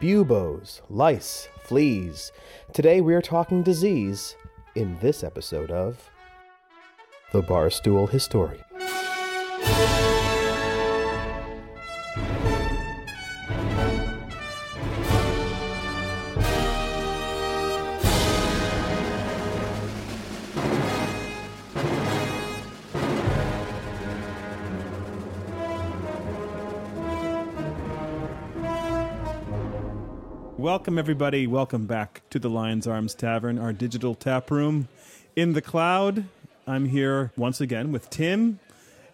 buboes, 0.00 0.82
lice, 0.90 1.48
fleas. 1.64 2.32
Today 2.74 3.00
we 3.00 3.14
are 3.14 3.22
talking 3.22 3.62
disease 3.62 4.36
in 4.74 4.98
this 5.00 5.24
episode 5.24 5.70
of 5.70 6.10
The 7.32 7.42
Barstool 7.42 8.08
Historian. 8.10 8.65
Welcome, 30.86 30.98
everybody. 31.00 31.48
Welcome 31.48 31.86
back 31.86 32.22
to 32.30 32.38
the 32.38 32.48
Lion's 32.48 32.86
Arms 32.86 33.12
Tavern, 33.12 33.58
our 33.58 33.72
digital 33.72 34.14
tap 34.14 34.52
room 34.52 34.86
in 35.34 35.52
the 35.52 35.60
cloud. 35.60 36.26
I'm 36.64 36.84
here 36.84 37.32
once 37.36 37.60
again 37.60 37.90
with 37.90 38.08
Tim 38.08 38.60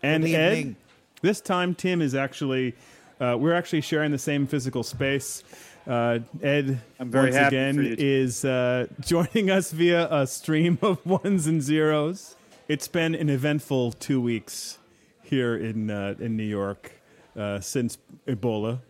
and 0.03 0.23
Good 0.23 0.35
Ed. 0.35 0.59
evening. 0.59 0.77
This 1.23 1.41
time, 1.41 1.75
Tim 1.75 2.03
is 2.03 2.15
actually, 2.15 2.75
uh, 3.19 3.39
we're 3.41 3.55
actually 3.55 3.81
sharing 3.81 4.11
the 4.11 4.19
same 4.19 4.47
physical 4.47 4.83
space. 4.83 5.45
Uh, 5.87 6.19
Ed, 6.43 6.79
I'm 7.01 7.11
very 7.11 7.31
once 7.31 7.37
happy 7.37 7.57
again, 7.57 7.77
for 7.77 7.83
you. 7.85 7.97
is 7.99 8.45
uh, 8.45 8.87
joining 9.01 9.51
us 9.51 9.73
via 9.73 10.13
a 10.15 10.27
stream 10.27 10.79
of 10.83 11.07
ones 11.07 11.47
and 11.47 11.63
zeros. 11.63 12.37
It's 12.69 12.87
been 12.87 13.15
an 13.15 13.31
eventful 13.31 13.93
two 13.93 14.21
weeks 14.21 14.77
here 15.23 15.57
in 15.57 15.89
uh, 15.89 16.17
in 16.19 16.37
New 16.37 16.43
York 16.43 16.93
uh, 17.35 17.61
since 17.61 17.97
Ebola 18.27 18.81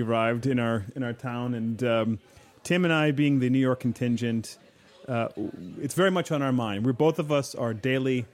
arrived 0.00 0.46
in 0.46 0.58
our 0.58 0.84
in 0.96 1.02
our 1.02 1.12
town, 1.12 1.54
and 1.54 1.82
um, 1.84 2.18
Tim 2.62 2.84
and 2.84 2.92
I, 2.92 3.10
being 3.10 3.40
the 3.40 3.50
New 3.50 3.58
York 3.58 3.80
contingent, 3.80 4.56
uh, 5.08 5.28
it's 5.80 5.94
very 5.94 6.10
much 6.10 6.30
on 6.30 6.42
our 6.42 6.52
mind. 6.52 6.86
We're 6.86 6.92
both 6.92 7.18
of 7.18 7.30
us 7.30 7.54
are 7.54 7.74
daily 7.74 8.26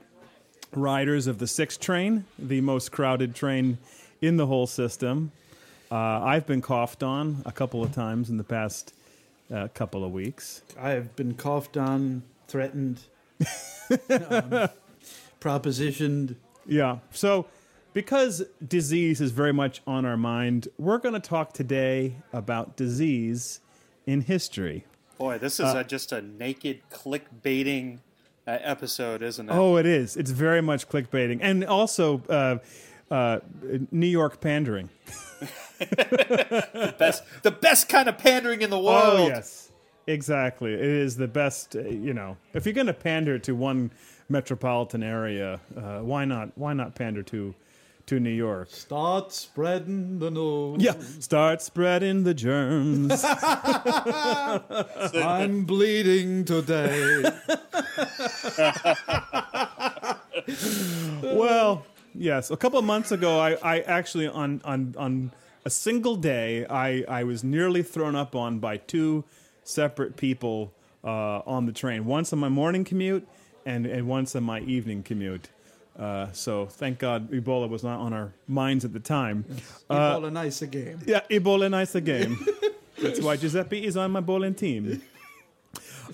riders 0.72 1.26
of 1.26 1.38
the 1.38 1.46
six 1.46 1.76
train, 1.76 2.24
the 2.38 2.60
most 2.60 2.92
crowded 2.92 3.34
train 3.34 3.78
in 4.20 4.36
the 4.36 4.46
whole 4.46 4.66
system. 4.66 5.32
Uh, 5.90 5.94
I've 5.94 6.46
been 6.46 6.60
coughed 6.60 7.02
on 7.02 7.42
a 7.46 7.52
couple 7.52 7.82
of 7.82 7.92
times 7.92 8.28
in 8.28 8.36
the 8.36 8.44
past 8.44 8.92
uh, 9.52 9.68
couple 9.74 10.04
of 10.04 10.12
weeks. 10.12 10.62
I 10.78 10.90
have 10.90 11.16
been 11.16 11.34
coughed 11.34 11.76
on, 11.76 12.22
threatened, 12.46 13.00
um, 14.10 14.68
propositioned. 15.40 16.36
Yeah. 16.66 16.98
So, 17.12 17.46
because 17.98 18.44
disease 18.64 19.20
is 19.20 19.32
very 19.32 19.52
much 19.52 19.82
on 19.84 20.04
our 20.04 20.16
mind, 20.16 20.68
we're 20.78 20.98
going 20.98 21.20
to 21.20 21.28
talk 21.28 21.52
today 21.52 22.14
about 22.32 22.76
disease 22.76 23.58
in 24.06 24.20
history. 24.20 24.84
Boy, 25.18 25.38
this 25.38 25.54
is 25.54 25.66
uh, 25.66 25.82
just 25.82 26.12
a 26.12 26.22
naked 26.22 26.80
clickbaiting 26.92 27.98
uh, 28.46 28.58
episode, 28.60 29.20
isn't 29.20 29.50
it? 29.50 29.52
Oh, 29.52 29.78
it 29.78 29.84
is. 29.84 30.16
It's 30.16 30.30
very 30.30 30.62
much 30.62 30.88
clickbaiting, 30.88 31.40
and 31.42 31.64
also 31.64 32.22
uh, 32.28 32.58
uh, 33.12 33.40
New 33.90 34.06
York 34.06 34.40
pandering. 34.40 34.90
the 35.80 36.94
best, 37.00 37.24
the 37.42 37.50
best 37.50 37.88
kind 37.88 38.08
of 38.08 38.16
pandering 38.16 38.62
in 38.62 38.70
the 38.70 38.78
world. 38.78 39.18
Oh 39.18 39.26
yes, 39.26 39.72
exactly. 40.06 40.72
It 40.72 40.80
is 40.80 41.16
the 41.16 41.26
best. 41.26 41.74
Uh, 41.74 41.80
you 41.80 42.14
know, 42.14 42.36
if 42.54 42.64
you're 42.64 42.74
going 42.74 42.86
to 42.86 42.94
pander 42.94 43.40
to 43.40 43.56
one 43.56 43.90
metropolitan 44.28 45.02
area, 45.02 45.58
uh, 45.76 45.98
why 45.98 46.24
not? 46.24 46.56
Why 46.56 46.74
not 46.74 46.94
pander 46.94 47.24
to 47.24 47.56
to 48.08 48.18
New 48.18 48.30
York? 48.30 48.68
Start 48.70 49.32
spreading 49.32 50.18
the 50.18 50.30
news. 50.30 50.82
Yeah, 50.82 50.94
start 51.20 51.62
spreading 51.62 52.24
the 52.24 52.34
germs. 52.34 53.22
I'm 55.14 55.64
bleeding 55.64 56.44
today. 56.44 57.22
well, 61.22 61.86
yes. 62.14 62.50
A 62.50 62.56
couple 62.56 62.78
of 62.78 62.84
months 62.84 63.12
ago, 63.12 63.38
I, 63.38 63.52
I 63.62 63.80
actually 63.80 64.26
on 64.26 64.60
on 64.64 64.94
on 64.98 65.32
a 65.64 65.70
single 65.70 66.16
day, 66.16 66.66
I 66.66 67.04
I 67.08 67.24
was 67.24 67.44
nearly 67.44 67.82
thrown 67.82 68.16
up 68.16 68.34
on 68.34 68.58
by 68.58 68.78
two 68.78 69.24
separate 69.64 70.16
people 70.16 70.72
uh, 71.04 71.40
on 71.46 71.66
the 71.66 71.72
train. 71.72 72.06
Once 72.06 72.32
on 72.32 72.38
my 72.38 72.48
morning 72.48 72.84
commute, 72.84 73.28
and 73.66 73.84
and 73.86 74.08
once 74.08 74.34
on 74.34 74.44
my 74.44 74.60
evening 74.60 75.02
commute. 75.02 75.50
Uh, 75.98 76.30
so 76.32 76.66
thank 76.66 76.98
God 76.98 77.30
Ebola 77.32 77.68
was 77.68 77.82
not 77.82 77.98
on 77.98 78.12
our 78.12 78.32
minds 78.46 78.84
at 78.84 78.92
the 78.92 79.00
time. 79.00 79.44
Ebola 79.90 80.32
nice 80.32 80.60
game. 80.62 81.00
Yeah, 81.06 81.20
Ebola 81.30 81.70
nice 81.70 81.94
game. 81.94 82.38
That's 83.02 83.20
why 83.20 83.36
Giuseppe 83.36 83.84
is 83.84 83.96
on 83.96 84.12
my 84.12 84.20
bowling 84.20 84.54
team. 84.54 85.02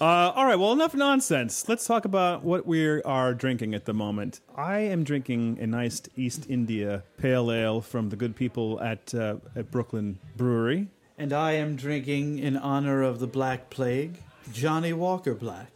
Uh, 0.00 0.32
all 0.34 0.44
right, 0.44 0.56
well, 0.56 0.72
enough 0.72 0.94
nonsense. 0.94 1.68
Let's 1.68 1.86
talk 1.86 2.04
about 2.04 2.42
what 2.42 2.66
we 2.66 3.00
are 3.02 3.32
drinking 3.32 3.74
at 3.74 3.84
the 3.84 3.94
moment. 3.94 4.40
I 4.56 4.78
am 4.78 5.04
drinking 5.04 5.58
a 5.60 5.68
nice 5.68 6.02
East 6.16 6.46
India 6.48 7.04
Pale 7.16 7.52
Ale 7.52 7.80
from 7.80 8.08
the 8.08 8.16
good 8.16 8.34
people 8.34 8.80
at, 8.80 9.14
uh, 9.14 9.36
at 9.54 9.70
Brooklyn 9.70 10.18
Brewery. 10.36 10.88
And 11.16 11.32
I 11.32 11.52
am 11.52 11.76
drinking 11.76 12.40
in 12.40 12.56
honor 12.56 13.02
of 13.02 13.20
the 13.20 13.28
Black 13.28 13.70
Plague, 13.70 14.20
Johnnie 14.52 14.92
Walker 14.92 15.34
Black. 15.34 15.70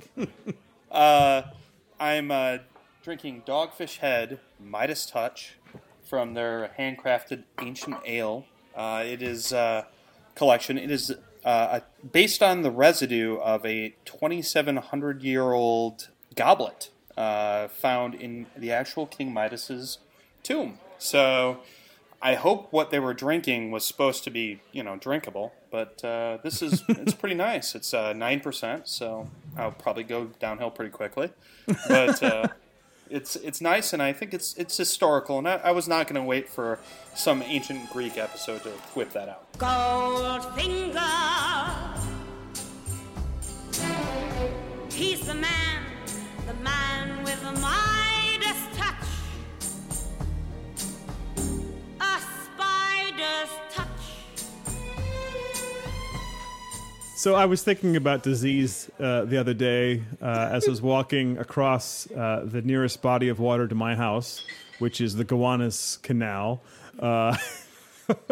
uh, 0.91 1.43
I'm 2.01 2.33
uh, 2.33 2.59
drinking 3.09 3.43
Dogfish 3.47 4.01
Head 4.01 4.39
Midas 4.61 5.07
Touch 5.07 5.55
from 6.05 6.35
their 6.35 6.73
handcrafted 6.79 7.45
ancient 7.59 7.97
ale. 8.05 8.45
Uh, 8.77 9.03
it 9.03 9.23
is 9.23 9.51
a 9.51 9.87
collection. 10.35 10.77
It 10.77 10.91
is 10.91 11.17
uh, 11.43 11.81
based 12.13 12.43
on 12.43 12.61
the 12.61 12.71
residue 12.71 13.37
of 13.39 13.65
a 13.65 13.95
2,700 14.05 15.23
year 15.23 15.53
old 15.53 16.11
goblet 16.35 16.91
uh, 17.17 17.69
found 17.69 18.15
in 18.15 18.45
the 18.55 18.73
actual 18.73 19.07
King 19.07 19.33
Midas's 19.33 20.01
tomb. 20.43 20.79
So 20.99 21.61
I 22.21 22.35
hope 22.35 22.71
what 22.75 22.91
they 22.91 22.99
were 22.99 23.15
drinking 23.15 23.71
was 23.71 23.87
supposed 23.87 24.23
to 24.25 24.31
be, 24.31 24.61
you 24.71 24.83
know, 24.83 24.97
drinkable. 24.97 25.55
But 25.71 26.05
uh, 26.05 26.39
this 26.43 26.61
is 26.61 26.85
it's 26.89 27.15
pretty 27.15 27.37
nice. 27.37 27.75
It's 27.75 27.95
nine 27.95 28.41
percent, 28.41 28.87
so 28.87 29.31
I'll 29.57 29.73
probably 29.73 30.05
go 30.05 30.27
downhill 30.39 30.71
pretty 30.71 30.91
quickly. 30.91 31.31
But 31.89 32.23
uh, 32.23 32.49
it's 33.11 33.37
it's 33.37 33.61
nice, 33.61 33.93
and 33.93 34.03
I 34.03 34.13
think 34.13 34.35
it's 34.35 34.55
it's 34.57 34.77
historical. 34.77 35.39
And 35.39 35.49
I, 35.49 35.57
I 35.65 35.71
was 35.73 35.89
not 35.89 36.07
going 36.07 36.21
to 36.21 36.27
wait 36.27 36.49
for 36.49 36.79
some 37.15 37.43
ancient 37.43 37.91
Greek 37.91 38.17
episode 38.19 38.63
to 38.63 38.71
whip 38.95 39.13
that 39.13 39.29
out. 39.29 39.59
He's 44.93 45.21
the 45.27 45.35
man, 45.35 45.83
the 46.47 46.55
man 46.55 47.23
with 47.25 47.41
the 47.43 47.53
Midas 47.53 48.77
touch, 48.77 48.95
a 52.01 52.21
spider's 52.45 53.51
touch. 53.73 53.88
So 57.19 57.35
I 57.35 57.47
was 57.47 57.65
thinking 57.65 57.97
about 57.97 58.23
disease 58.23 58.89
uh, 59.01 59.25
the 59.25 59.39
other 59.39 59.53
day 59.53 60.05
uh, 60.23 60.51
as 60.53 60.69
I 60.69 60.71
was 60.71 60.81
walking 60.81 61.37
across 61.39 62.09
uh, 62.13 62.45
the 62.45 62.63
nearest 62.63 63.03
body 63.03 63.29
of 63.29 63.41
water 63.41 63.67
to 63.67 63.75
my 63.75 63.97
house, 63.97 64.45
which 64.79 65.01
is 65.01 65.17
the 65.17 65.25
Gowanus 65.25 66.01
Canal. 66.01 66.63
Uh, 66.97 67.37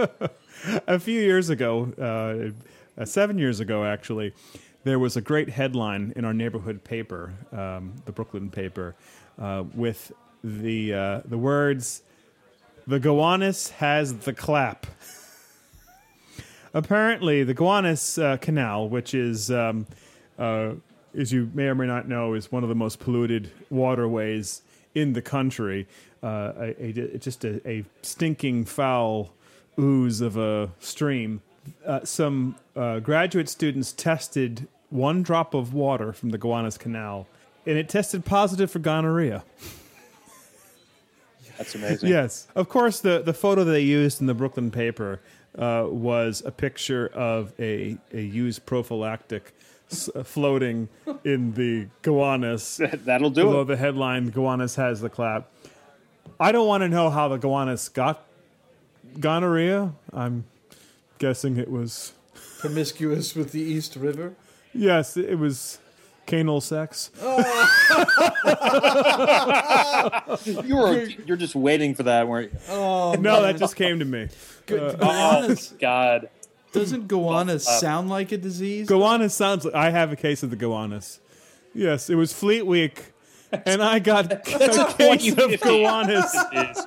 a 0.86 1.00
few 1.00 1.20
years 1.20 1.50
ago, 1.50 2.54
uh, 2.96 3.04
seven 3.04 3.38
years 3.38 3.58
ago 3.58 3.84
actually, 3.84 4.32
there 4.84 5.00
was 5.00 5.16
a 5.16 5.20
great 5.20 5.48
headline 5.48 6.12
in 6.14 6.24
our 6.24 6.32
neighborhood 6.32 6.84
paper, 6.84 7.34
um, 7.50 7.92
the 8.04 8.12
Brooklyn 8.12 8.50
paper, 8.50 8.94
uh, 9.40 9.64
with 9.74 10.12
the 10.44 11.22
the 11.24 11.38
words, 11.38 12.02
"The 12.86 13.00
Gowanus 13.00 13.70
has 13.70 14.16
the 14.18 14.32
clap." 14.32 14.86
apparently 16.76 17.42
the 17.42 17.54
Gowanus 17.54 18.18
uh, 18.22 18.36
Canal, 18.36 18.88
which 18.88 19.14
is, 19.14 19.50
um, 19.50 19.86
uh, 20.38 20.72
as 21.18 21.32
you 21.32 21.50
may 21.54 21.64
or 21.64 21.74
may 21.74 21.86
not 21.86 22.06
know, 22.06 22.34
is 22.34 22.52
one 22.52 22.62
of 22.62 22.68
the 22.68 22.74
most 22.74 23.00
polluted 23.00 23.50
waterways 23.70 24.62
in 24.94 25.14
the 25.14 25.22
country. 25.22 25.88
Uh, 26.22 26.52
a, 26.58 26.84
a, 26.84 27.18
just 27.18 27.44
a, 27.44 27.66
a, 27.68 27.84
stinking, 28.02 28.64
foul 28.64 29.32
ooze 29.78 30.20
of 30.20 30.36
a 30.36 30.70
stream. 30.78 31.40
Uh, 31.84 32.04
some 32.04 32.56
uh, 32.76 33.00
graduate 33.00 33.48
students 33.48 33.92
tested 33.92 34.68
one 34.90 35.22
drop 35.22 35.54
of 35.54 35.74
water 35.74 36.12
from 36.12 36.30
the 36.30 36.38
Gowanus 36.38 36.78
Canal, 36.78 37.26
and 37.64 37.76
it 37.76 37.88
tested 37.88 38.24
positive 38.24 38.70
for 38.70 38.78
gonorrhea. 38.78 39.44
That's 41.58 41.74
amazing. 41.74 42.08
Yes, 42.10 42.48
of 42.54 42.68
course. 42.68 43.00
The 43.00 43.22
the 43.22 43.32
photo 43.32 43.64
they 43.64 43.80
used 43.80 44.20
in 44.20 44.26
the 44.26 44.34
Brooklyn 44.34 44.70
paper 44.70 45.20
uh, 45.58 45.86
was 45.88 46.42
a 46.44 46.50
picture 46.50 47.08
of 47.14 47.52
a, 47.58 47.96
a 48.12 48.20
used 48.20 48.66
prophylactic 48.66 49.52
s- 49.90 50.10
uh, 50.14 50.22
floating 50.22 50.88
in 51.24 51.54
the 51.54 51.86
Gowanus. 52.02 52.76
That'll 53.04 53.30
do 53.30 53.42
below 53.44 53.62
it. 53.62 53.64
the 53.66 53.76
headline, 53.76 54.30
Gowanus 54.30 54.76
has 54.76 55.00
the 55.00 55.08
clap. 55.10 55.50
I 56.38 56.52
don't 56.52 56.66
want 56.66 56.82
to 56.82 56.88
know 56.88 57.08
how 57.10 57.28
the 57.28 57.38
Gowanus 57.38 57.88
got 57.88 58.24
gonorrhea. 59.18 59.92
I'm 60.12 60.44
guessing 61.18 61.56
it 61.56 61.70
was 61.70 62.12
promiscuous 62.58 63.34
with 63.34 63.52
the 63.52 63.60
East 63.60 63.96
River. 63.96 64.34
Yes, 64.74 65.16
it 65.16 65.38
was 65.38 65.78
canal 66.26 66.60
sex. 66.60 67.10
You 70.44 70.76
were 70.76 71.04
you're 71.24 71.36
just 71.36 71.54
waiting 71.54 71.94
for 71.94 72.02
that, 72.04 72.28
weren't 72.28 72.52
you? 72.52 72.58
no, 73.22 73.42
that 73.42 73.56
just 73.58 73.76
came 73.76 73.98
to 74.00 74.04
me. 74.04 74.28
Gu- 74.66 74.96
Oh 75.00 75.54
God. 75.80 76.28
doesn't 76.72 77.08
Gowanus 77.08 77.66
uh, 77.66 77.78
sound 77.80 78.08
like 78.10 78.32
a 78.32 78.36
disease? 78.38 78.88
Gowanus 78.88 79.32
sounds 79.34 79.64
like 79.64 79.74
I 79.74 79.90
have 79.90 80.12
a 80.12 80.16
case 80.16 80.42
of 80.42 80.50
the 80.50 80.56
Gowanus. 80.56 81.20
Yes, 81.74 82.08
it 82.10 82.14
was 82.14 82.32
Fleet 82.32 82.66
Week, 82.66 83.12
and 83.52 83.82
I 83.82 83.98
got 83.98 84.32
a 84.32 84.36
case 84.36 84.76
of 84.78 84.96
2050. 84.98 85.56
Gowanus. 85.58 86.34
Is- 86.52 86.86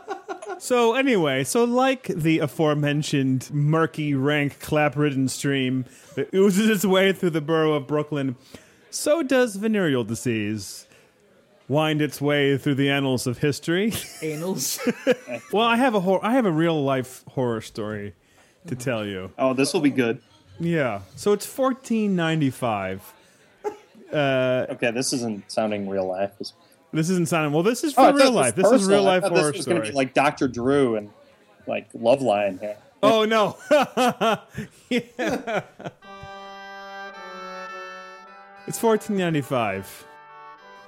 So 0.59 0.93
anyway, 0.95 1.43
so 1.45 1.63
like 1.63 2.07
the 2.07 2.39
aforementioned 2.39 3.49
murky, 3.53 4.13
rank, 4.13 4.59
clap-ridden 4.59 5.27
stream 5.29 5.85
that 6.15 6.33
oozes 6.33 6.69
its 6.69 6.83
way 6.85 7.13
through 7.13 7.29
the 7.29 7.39
borough 7.41 7.73
of 7.73 7.87
Brooklyn, 7.87 8.35
so 8.89 9.23
does 9.23 9.55
venereal 9.55 10.03
disease 10.03 10.85
wind 11.69 12.01
its 12.01 12.19
way 12.19 12.57
through 12.57 12.75
the 12.75 12.89
annals 12.89 13.27
of 13.27 13.37
history. 13.37 13.93
Annals. 14.21 14.79
well, 15.53 15.65
I 15.65 15.77
have 15.77 15.95
a 15.95 16.01
hor- 16.01 16.25
I 16.25 16.33
have 16.33 16.45
a 16.45 16.51
real 16.51 16.83
life 16.83 17.23
horror 17.29 17.61
story 17.61 18.15
to 18.67 18.75
mm-hmm. 18.75 18.83
tell 18.83 19.05
you. 19.05 19.31
Oh, 19.37 19.53
this 19.53 19.73
will 19.73 19.79
be 19.79 19.91
good. 19.91 20.21
Yeah. 20.59 21.01
So 21.15 21.31
it's 21.31 21.47
1495. 21.47 23.13
Uh, 24.11 24.65
okay, 24.71 24.89
this 24.89 25.13
isn't 25.13 25.43
sounding 25.51 25.87
real 25.87 26.07
life. 26.07 26.31
This, 26.39 26.53
This 26.91 27.11
isn't 27.11 27.29
sounding 27.29 27.53
well. 27.53 27.61
This 27.61 27.83
is 27.83 27.93
oh, 27.95 28.09
for 28.09 28.17
oh, 28.19 28.23
real 28.23 28.31
life. 28.31 28.55
This 28.55 28.71
is 28.71 28.87
real 28.87 29.03
life 29.03 29.23
I 29.23 29.27
horror 29.27 29.51
This 29.51 29.57
was 29.57 29.65
gonna 29.67 29.81
story. 29.81 29.91
be 29.91 29.95
like 29.95 30.15
Doctor 30.15 30.47
Drew 30.47 30.95
and 30.95 31.11
like 31.67 31.87
Love 31.93 32.23
Line 32.23 32.57
here. 32.57 32.75
oh 33.03 33.25
no! 33.25 33.55
yeah. 34.89 35.61
It's 38.65 38.81
1495. 38.81 40.07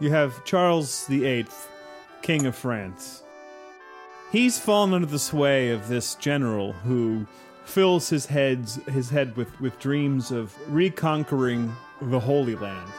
You 0.01 0.09
have 0.09 0.43
Charles 0.45 1.05
VIII, 1.05 1.45
King 2.23 2.47
of 2.47 2.55
France. 2.55 3.21
He's 4.31 4.57
fallen 4.57 4.95
under 4.95 5.05
the 5.05 5.19
sway 5.19 5.69
of 5.69 5.89
this 5.89 6.15
general 6.15 6.71
who 6.71 7.27
fills 7.65 8.09
his 8.09 8.25
heads 8.25 8.77
his 8.87 9.11
head 9.11 9.37
with, 9.37 9.61
with 9.61 9.77
dreams 9.77 10.31
of 10.31 10.57
reconquering 10.73 11.71
the 12.01 12.19
Holy 12.19 12.55
Land. 12.55 12.91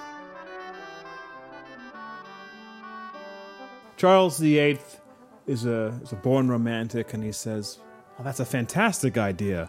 Charles 3.97 4.39
VIII 4.39 4.79
is 5.49 5.67
a, 5.67 5.99
is 6.05 6.13
a 6.13 6.17
born 6.17 6.49
romantic, 6.49 7.15
and 7.15 7.25
he 7.25 7.33
says, 7.33 7.81
That's 8.21 8.39
a 8.39 8.45
fantastic 8.45 9.19
idea. 9.19 9.69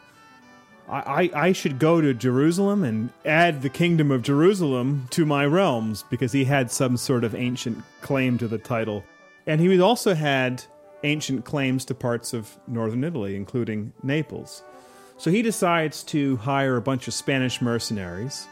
I, 0.90 1.32
I, 1.34 1.52
should 1.54 1.80
go 1.80 2.02
to 2.02 2.14
Jerusalem 2.14 2.84
and 2.84 3.10
add 3.26 3.62
the 3.62 3.70
kingdom 3.70 4.12
of 4.12 4.22
Jerusalem 4.22 5.08
to 5.12 5.26
my 5.26 5.46
realms 5.46 6.04
because 6.10 6.34
he 6.34 6.44
had 6.44 6.70
some 6.70 6.98
sort 6.98 7.24
of 7.24 7.34
ancient 7.34 7.82
claim 8.02 8.38
to 8.40 8.48
the 8.48 8.58
title. 8.58 9.04
And 9.48 9.62
he 9.62 9.80
also 9.80 10.14
had 10.14 10.64
ancient 11.04 11.46
claims 11.46 11.86
to 11.86 11.96
parts 11.96 12.34
of 12.34 12.58
northern 12.68 13.04
Italy, 13.04 13.36
including 13.36 13.94
Naples. 14.04 14.64
So 15.18 15.32
he 15.32 15.42
decides 15.42 16.04
to 16.04 16.38
hire 16.38 16.76
a 16.76 16.82
bunch 16.82 17.08
of 17.08 17.14
Spanish 17.14 17.62
mercenaries 17.62 18.48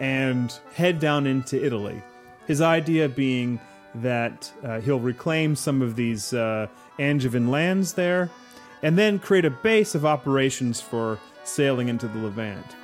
and 0.00 0.52
head 0.74 0.98
down 0.98 1.26
into 1.26 1.62
Italy. 1.64 2.02
His 2.46 2.60
idea 2.60 3.08
being 3.08 3.60
that 3.96 4.50
uh, 4.64 4.80
he'll 4.80 5.00
reclaim 5.00 5.54
some 5.54 5.82
of 5.82 5.94
these 5.94 6.32
uh, 6.32 6.66
Angevin 6.98 7.48
lands 7.48 7.92
there 7.92 8.30
and 8.82 8.96
then 8.96 9.18
create 9.18 9.44
a 9.44 9.50
base 9.50 9.94
of 9.94 10.06
operations 10.06 10.80
for 10.80 11.18
sailing 11.44 11.88
into 11.88 12.08
the 12.08 12.18
Levant. 12.18 12.76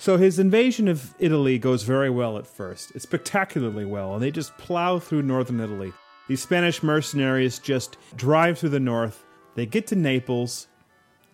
So 0.00 0.16
his 0.16 0.38
invasion 0.38 0.88
of 0.88 1.14
Italy 1.18 1.58
goes 1.58 1.82
very 1.82 2.08
well 2.08 2.38
at 2.38 2.46
first. 2.46 2.90
It's 2.94 3.02
spectacularly 3.02 3.84
well, 3.84 4.14
and 4.14 4.22
they 4.22 4.30
just 4.30 4.56
plow 4.56 4.98
through 4.98 5.20
northern 5.20 5.60
Italy. 5.60 5.92
These 6.26 6.40
Spanish 6.40 6.82
mercenaries 6.82 7.58
just 7.58 7.98
drive 8.16 8.58
through 8.58 8.70
the 8.70 8.80
north. 8.80 9.22
They 9.56 9.66
get 9.66 9.86
to 9.88 9.96
Naples. 9.96 10.68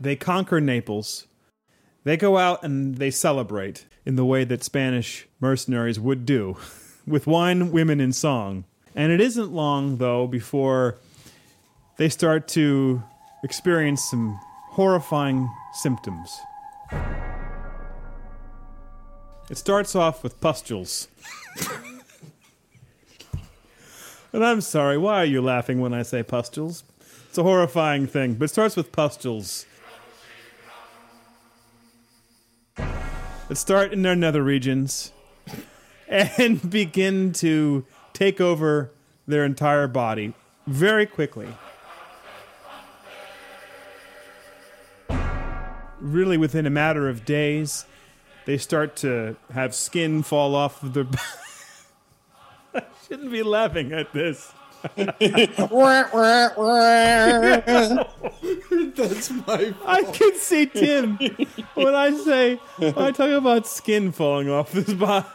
They 0.01 0.17
conquer 0.17 0.61
Naples. 0.61 1.29
They 2.03 2.17
go 2.17 2.39
out 2.39 2.65
and 2.65 2.97
they 2.97 3.13
celebrate 3.13 3.87
in 4.05 4.17
the 4.17 4.25
way 4.25 4.43
that 4.43 4.65
Spanish 4.65 5.29
mercenaries 5.39 6.01
would 6.01 6.27
do, 6.27 6.57
with 7.07 7.29
wine, 7.29 7.71
women, 7.71 8.01
and 8.01 8.17
song. 8.17 8.65
And 8.97 9.13
it 9.13 9.21
isn't 9.21 9.53
long, 9.53 9.99
though, 9.99 10.27
before 10.27 10.97
they 11.99 12.09
start 12.09 12.49
to 12.49 13.03
experience 13.45 14.03
some 14.11 14.41
horrifying 14.71 15.49
symptoms. 15.75 16.41
It 19.49 19.59
starts 19.59 19.95
off 19.95 20.25
with 20.25 20.41
pustules. 20.41 21.09
and 24.33 24.45
I'm 24.45 24.63
sorry, 24.63 24.99
why 24.99 25.19
are 25.19 25.27
you 25.27 25.43
laughing 25.43 25.81
when 25.81 25.93
I 25.95 26.03
say 26.03 26.23
pustules? 26.23 26.83
It's 27.29 27.39
a 27.39 27.43
horrifying 27.43 28.07
thing, 28.07 28.35
but 28.35 28.47
it 28.47 28.49
starts 28.49 28.77
with 28.77 28.93
pustules. 28.93 29.67
that 32.77 33.57
start 33.57 33.93
in 33.93 34.03
their 34.03 34.17
nether 34.17 34.43
regions 34.43 35.13
and 36.09 36.69
begin 36.71 37.33
to 37.35 37.85
take 38.17 38.41
over 38.41 38.91
their 39.27 39.45
entire 39.45 39.87
body 39.87 40.33
very 40.67 41.05
quickly. 41.05 41.49
Really, 46.01 46.39
within 46.39 46.65
a 46.65 46.71
matter 46.71 47.11
of 47.11 47.27
days, 47.27 47.85
they 48.47 48.57
start 48.57 48.97
to 48.97 49.37
have 49.53 49.75
skin 49.75 50.23
fall 50.23 50.55
off 50.55 50.83
of 50.83 50.95
their. 50.95 51.07
I 52.75 52.85
shouldn't 53.07 53.31
be 53.31 53.43
laughing 53.43 53.93
at 53.93 54.13
this. 54.15 54.51
That's 54.97 55.31
my. 59.31 59.75
I 59.87 60.03
can 60.13 60.35
see 60.37 60.67
Tim 60.67 61.19
when 61.75 61.95
I 61.95 62.17
say 62.17 62.57
when 62.77 62.97
I 62.97 63.11
talk 63.11 63.31
about 63.31 63.67
skin 63.67 64.13
falling 64.13 64.49
off 64.49 64.73
this 64.73 64.93
body. 64.95 65.27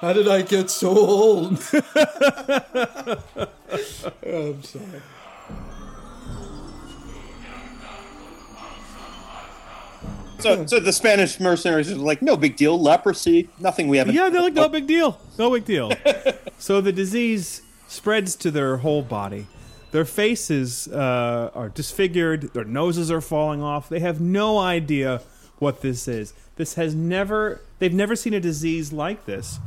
How 0.00 0.14
did 0.14 0.28
I 0.28 0.40
get 0.40 0.70
so 0.70 0.96
old? 0.96 1.52
I'm 4.24 4.62
sorry. 4.62 5.02
So, 10.38 10.64
so 10.64 10.80
the 10.80 10.92
Spanish 10.92 11.38
mercenaries 11.38 11.92
are 11.92 11.96
like, 11.96 12.22
no 12.22 12.34
big 12.38 12.56
deal, 12.56 12.80
leprosy, 12.80 13.50
nothing 13.58 13.88
we 13.88 13.98
haven't. 13.98 14.14
Yeah, 14.14 14.30
they're 14.30 14.40
like, 14.40 14.54
no 14.54 14.70
big 14.70 14.86
deal. 14.86 15.20
No 15.38 15.50
big 15.50 15.66
deal. 15.66 15.92
so 16.58 16.80
the 16.80 16.92
disease 16.92 17.60
spreads 17.86 18.36
to 18.36 18.50
their 18.50 18.78
whole 18.78 19.02
body. 19.02 19.48
Their 19.90 20.06
faces 20.06 20.88
uh, 20.88 21.50
are 21.54 21.68
disfigured. 21.68 22.54
Their 22.54 22.64
noses 22.64 23.10
are 23.10 23.20
falling 23.20 23.62
off. 23.62 23.90
They 23.90 24.00
have 24.00 24.18
no 24.18 24.58
idea 24.58 25.20
what 25.58 25.82
this 25.82 26.08
is. 26.08 26.32
This 26.56 26.74
has 26.74 26.94
never, 26.94 27.60
they've 27.78 27.92
never 27.92 28.16
seen 28.16 28.32
a 28.32 28.40
disease 28.40 28.94
like 28.94 29.26
this. 29.26 29.58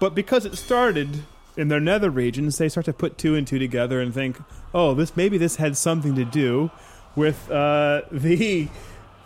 But 0.00 0.14
because 0.14 0.46
it 0.46 0.56
started 0.56 1.24
in 1.56 1.68
their 1.68 1.78
nether 1.78 2.10
regions, 2.10 2.56
they 2.58 2.70
start 2.70 2.86
to 2.86 2.92
put 2.92 3.18
two 3.18 3.36
and 3.36 3.46
two 3.46 3.58
together 3.58 4.00
and 4.00 4.12
think, 4.12 4.38
oh, 4.74 4.94
this 4.94 5.14
maybe 5.14 5.38
this 5.38 5.56
had 5.56 5.76
something 5.76 6.16
to 6.16 6.24
do 6.24 6.70
with 7.14 7.50
uh, 7.50 8.02
the 8.10 8.68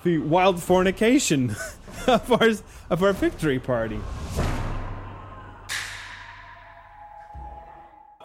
the 0.02 0.18
wild 0.18 0.62
fornication 0.62 1.56
of 2.06 2.30
our 2.30 2.50
of 2.90 3.02
our 3.02 3.12
victory 3.12 3.60
party. 3.60 4.00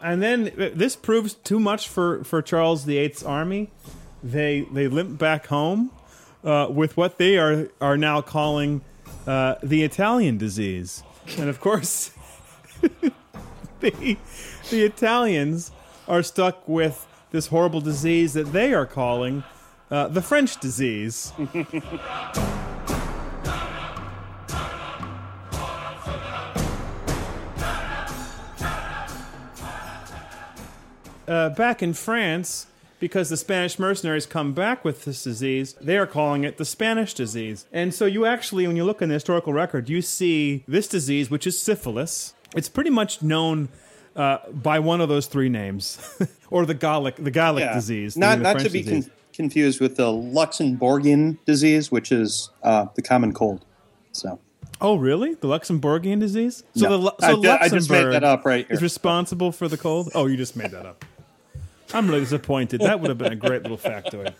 And 0.01 0.24
then 0.24 0.48
uh, 0.58 0.70
this 0.74 0.96
proves 0.96 1.34
too 1.36 1.60
much 1.60 1.88
for, 1.88 2.24
for 2.24 2.41
Charles 2.41 2.86
VIII's 2.86 3.22
army. 3.22 3.70
They 4.24 4.62
they 4.74 4.88
limp 4.88 5.20
back 5.20 5.48
home 5.48 5.91
uh, 6.44 6.68
with 6.72 6.98
what 6.98 7.20
they 7.20 7.38
are 7.38 7.70
are 7.79 7.98
now 7.98 8.22
calling 8.22 8.82
uh, 9.27 9.56
the 9.62 9.84
Italian 9.84 10.39
disease, 10.39 11.03
and 11.38 11.48
of 11.48 11.60
course, 11.60 12.12
the 13.80 14.18
the 14.70 14.84
Italians 14.84 15.72
are 16.08 16.24
stuck 16.24 16.68
with 16.68 17.08
this 17.32 17.48
horrible 17.48 17.82
disease 17.82 18.34
that 18.34 18.52
they 18.52 18.74
are 18.74 18.86
calling 18.86 19.44
uh, 19.92 20.08
the 20.08 20.22
French 20.22 20.60
disease. 20.60 21.34
uh, 31.28 31.50
back 31.50 31.84
in 31.84 31.94
France, 31.94 32.68
because 33.00 33.29
the 33.29 33.38
Spanish 33.38 33.79
mercenaries 33.79 34.25
come 34.25 34.53
back 34.53 34.84
with 34.84 35.06
this 35.06 35.24
disease, 35.24 35.74
they 35.82 35.98
are 35.98 36.08
calling 36.08 36.44
it 36.44 36.58
the 36.58 36.65
Spanish 36.65 37.13
disease. 37.13 37.65
And 37.72 37.94
so 37.94 38.06
you 38.06 38.25
actually, 38.25 38.68
when 38.68 38.75
you 38.75 38.84
look 38.84 39.01
in 39.01 39.10
the 39.10 39.13
historical 39.15 39.53
record, 39.53 39.89
you 39.89 40.01
see 40.01 40.63
this 40.68 40.88
disease, 40.88 41.29
which 41.29 41.48
is 41.48 41.60
syphilis. 41.60 42.34
It's 42.56 42.70
pretty 42.70 42.89
much 42.89 43.22
known 43.22 43.70
uh, 44.15 44.39
by 44.51 44.79
one 44.79 45.01
of 45.01 45.08
those 45.10 45.27
three 45.27 45.50
names, 45.50 46.00
or 46.50 46.65
the 46.65 46.74
Gallic, 46.74 47.15
the 47.15 47.32
Gallic 47.32 47.63
Yeah. 47.63 47.74
disease. 47.75 48.18
Not 48.18 48.39
not 48.41 48.53
French 48.60 48.68
to 48.68 48.74
be 48.74 48.84
con- 48.84 49.10
confused 49.34 49.79
with 49.79 49.96
the 49.96 50.08
Luxembourgian 50.12 51.38
disease, 51.46 51.91
which 51.91 52.12
is 52.12 52.50
uh, 52.63 52.88
the 52.96 53.01
common 53.01 53.34
cold. 53.34 53.63
So 54.12 54.39
Oh, 54.82 54.96
really? 54.96 55.34
The 55.36 55.48
Luxembourgian 55.48 56.20
disease? 56.20 56.63
So 56.75 56.86
No. 56.86 56.89
the 56.89 56.98
Lu- 56.98 57.12
I 57.22 57.32
so 57.34 57.41
ju- 57.41 57.50
I 57.50 57.70
just 57.70 57.89
made 57.89 57.98
Luxembourg 57.98 58.12
that 58.13 58.24
up 58.24 58.46
right 58.46 58.65
here. 58.68 58.75
Is 58.75 58.82
responsible 58.82 59.51
for 59.51 59.68
the 59.68 59.77
cold? 59.77 60.10
Oh, 60.15 60.25
you 60.25 60.38
just 60.38 60.56
made 60.56 60.72
that 60.72 60.86
up. 60.86 61.06
I'm 61.93 62.08
really 62.08 62.22
disappointed. 62.22 62.81
That 62.81 63.00
would 63.00 63.10
have 63.10 63.17
been 63.17 63.34
a 63.34 63.36
great 63.36 63.63
little 63.63 63.77
factoid. 63.77 64.34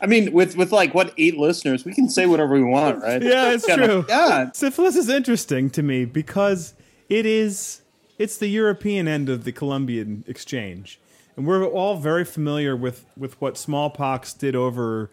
I 0.00 0.06
mean, 0.06 0.32
with 0.32 0.56
with 0.56 0.72
like 0.72 0.94
what 0.94 1.12
eight 1.18 1.36
listeners, 1.36 1.84
we 1.84 1.94
can 1.94 2.08
say 2.08 2.26
whatever 2.26 2.54
we 2.54 2.62
want, 2.62 3.02
right? 3.02 3.22
Yeah, 3.22 3.52
it's 3.52 3.66
Kinda- 3.66 3.86
true. 3.86 4.04
Yeah, 4.08 4.50
Syphilis 4.52 4.96
is 4.96 5.08
interesting 5.08 5.70
to 5.70 5.82
me 5.82 6.04
because 6.04 6.74
it 7.08 7.26
is 7.26 7.82
it's 8.18 8.38
the 8.38 8.48
European 8.48 9.08
end 9.08 9.28
of 9.28 9.44
the 9.44 9.52
Columbian 9.52 10.24
exchange, 10.26 10.98
and 11.36 11.46
we're 11.46 11.64
all 11.64 11.96
very 11.96 12.24
familiar 12.24 12.76
with, 12.76 13.04
with 13.16 13.38
what 13.40 13.58
smallpox 13.58 14.32
did 14.32 14.56
over 14.56 15.10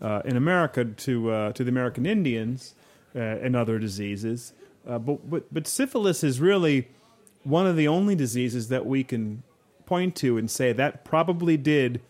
uh, 0.00 0.22
in 0.24 0.36
America 0.36 0.84
to 0.84 1.30
uh, 1.30 1.52
to 1.52 1.64
the 1.64 1.70
American 1.70 2.06
Indians 2.06 2.74
uh, 3.14 3.18
and 3.18 3.56
other 3.56 3.78
diseases. 3.78 4.52
Uh, 4.86 4.98
but, 4.98 5.28
but 5.30 5.52
but 5.52 5.66
syphilis 5.66 6.22
is 6.22 6.40
really 6.40 6.88
one 7.42 7.66
of 7.66 7.76
the 7.76 7.88
only 7.88 8.14
diseases 8.14 8.68
that 8.68 8.84
we 8.86 9.02
can 9.02 9.42
point 9.86 10.16
to 10.16 10.38
and 10.38 10.50
say 10.50 10.72
that 10.72 11.04
probably 11.04 11.56
did 11.56 12.00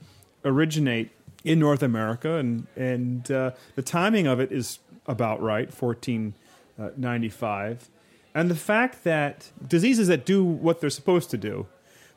originate 0.45 1.11
in 1.45 1.59
North 1.59 1.83
America, 1.83 2.35
and 2.37 2.67
and 2.77 3.31
uh, 3.31 3.51
the 3.75 3.83
timing 3.83 4.27
of 4.27 4.41
it 4.41 4.51
is 4.51 4.79
about 5.07 5.43
right, 5.43 5.73
fourteen 5.73 6.35
ninety 6.97 7.29
five, 7.29 7.89
and 8.35 8.51
the 8.51 8.55
fact 8.55 9.05
that 9.05 9.51
diseases 9.67 10.09
that 10.09 10.25
do 10.25 10.43
what 10.43 10.81
they're 10.81 10.91
supposed 10.91 11.31
to 11.31 11.37
do, 11.37 11.67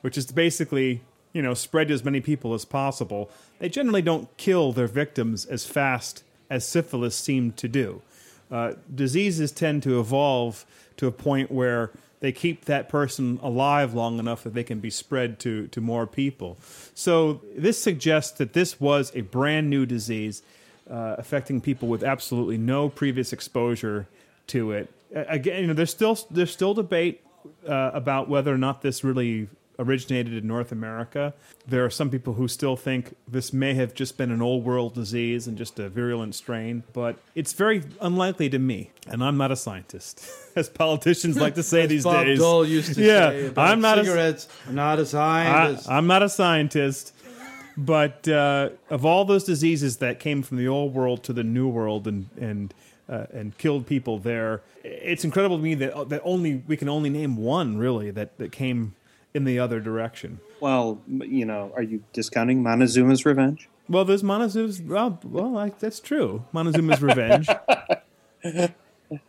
which 0.01 0.17
is 0.17 0.31
basically 0.31 1.01
you 1.33 1.41
know 1.41 1.53
spread 1.53 1.89
to 1.89 1.93
as 1.93 2.03
many 2.03 2.21
people 2.21 2.53
as 2.53 2.65
possible, 2.65 3.29
they 3.59 3.69
generally 3.69 4.01
don't 4.01 4.35
kill 4.37 4.71
their 4.71 4.87
victims 4.87 5.45
as 5.45 5.65
fast 5.65 6.23
as 6.49 6.65
syphilis 6.65 7.15
seemed 7.15 7.57
to 7.57 7.67
do. 7.67 8.01
Uh, 8.49 8.73
diseases 8.93 9.51
tend 9.51 9.83
to 9.83 9.99
evolve 9.99 10.65
to 10.95 11.05
a 11.05 11.11
point 11.11 11.51
where 11.51 11.91
they 12.19 12.31
keep 12.31 12.65
that 12.65 12.89
person 12.89 13.39
alive 13.43 13.93
long 13.93 14.19
enough 14.19 14.43
that 14.43 14.53
they 14.53 14.63
can 14.63 14.79
be 14.79 14.89
spread 14.89 15.39
to, 15.39 15.67
to 15.67 15.81
more 15.81 16.07
people. 16.07 16.57
So 16.95 17.41
this 17.55 17.81
suggests 17.81 18.37
that 18.37 18.53
this 18.53 18.79
was 18.79 19.11
a 19.15 19.21
brand 19.21 19.69
new 19.69 19.85
disease 19.85 20.41
uh, 20.89 21.15
affecting 21.17 21.61
people 21.61 21.87
with 21.87 22.03
absolutely 22.03 22.57
no 22.57 22.89
previous 22.89 23.33
exposure 23.33 24.07
to 24.47 24.71
it. 24.71 24.91
Again, 25.13 25.61
you 25.61 25.67
know, 25.67 25.73
there's 25.73 25.91
still 25.91 26.17
there's 26.31 26.51
still 26.51 26.73
debate 26.73 27.23
uh, 27.67 27.91
about 27.93 28.27
whether 28.29 28.53
or 28.53 28.57
not 28.57 28.81
this 28.81 29.03
really 29.03 29.47
originated 29.79 30.33
in 30.33 30.47
North 30.47 30.71
America. 30.71 31.33
There 31.67 31.85
are 31.85 31.89
some 31.89 32.09
people 32.09 32.33
who 32.33 32.47
still 32.47 32.75
think 32.75 33.15
this 33.27 33.53
may 33.53 33.73
have 33.75 33.93
just 33.93 34.17
been 34.17 34.31
an 34.31 34.41
old 34.41 34.65
world 34.65 34.93
disease 34.93 35.47
and 35.47 35.57
just 35.57 35.79
a 35.79 35.89
virulent 35.89 36.35
strain, 36.35 36.83
but 36.93 37.17
it's 37.35 37.53
very 37.53 37.83
unlikely 38.01 38.49
to 38.49 38.59
me. 38.59 38.91
And 39.07 39.23
I'm 39.23 39.37
not 39.37 39.51
a 39.51 39.55
scientist, 39.55 40.25
as 40.55 40.69
politicians 40.69 41.37
like 41.37 41.55
to 41.55 41.63
say 41.63 41.85
these 41.85 42.03
Bob 42.03 42.25
days. 42.25 42.39
Dole 42.39 42.65
used 42.65 42.95
to 42.95 43.01
yeah, 43.01 43.29
say 43.29 43.47
about 43.47 43.69
I'm 43.69 43.81
not 43.81 43.99
a, 43.99 44.05
cigarettes. 44.05 44.47
I'm 44.67 44.75
not 44.75 44.99
a 44.99 45.01
I, 45.01 45.05
scientist. 45.05 45.89
I'm 45.89 46.07
not 46.07 46.23
a 46.23 46.29
scientist, 46.29 47.13
but 47.77 48.27
uh, 48.27 48.69
of 48.89 49.05
all 49.05 49.25
those 49.25 49.43
diseases 49.43 49.97
that 49.97 50.19
came 50.19 50.41
from 50.41 50.57
the 50.57 50.67
old 50.67 50.93
world 50.93 51.23
to 51.25 51.33
the 51.33 51.43
new 51.43 51.67
world 51.67 52.07
and 52.07 52.29
and 52.39 52.73
uh, 53.09 53.25
and 53.31 53.57
killed 53.57 53.87
people 53.87 54.19
there, 54.19 54.61
it's 54.83 55.23
incredible 55.23 55.57
to 55.57 55.63
me 55.63 55.75
that 55.75 56.09
that 56.09 56.21
only 56.23 56.63
we 56.67 56.75
can 56.75 56.89
only 56.89 57.09
name 57.09 57.37
one 57.37 57.77
really 57.77 58.11
that 58.11 58.37
that 58.37 58.51
came 58.51 58.95
in 59.33 59.43
the 59.43 59.59
other 59.59 59.79
direction. 59.79 60.39
Well, 60.59 61.01
you 61.07 61.45
know, 61.45 61.71
are 61.75 61.83
you 61.83 62.03
discounting 62.13 62.63
Montezuma's 62.63 63.25
Revenge? 63.25 63.69
Well, 63.89 64.05
there's 64.05 64.23
Montezuma's. 64.23 64.81
Well, 64.81 65.19
well, 65.23 65.57
I, 65.57 65.69
that's 65.69 65.99
true. 65.99 66.43
Montezuma's 66.51 67.01
Revenge. 67.01 67.47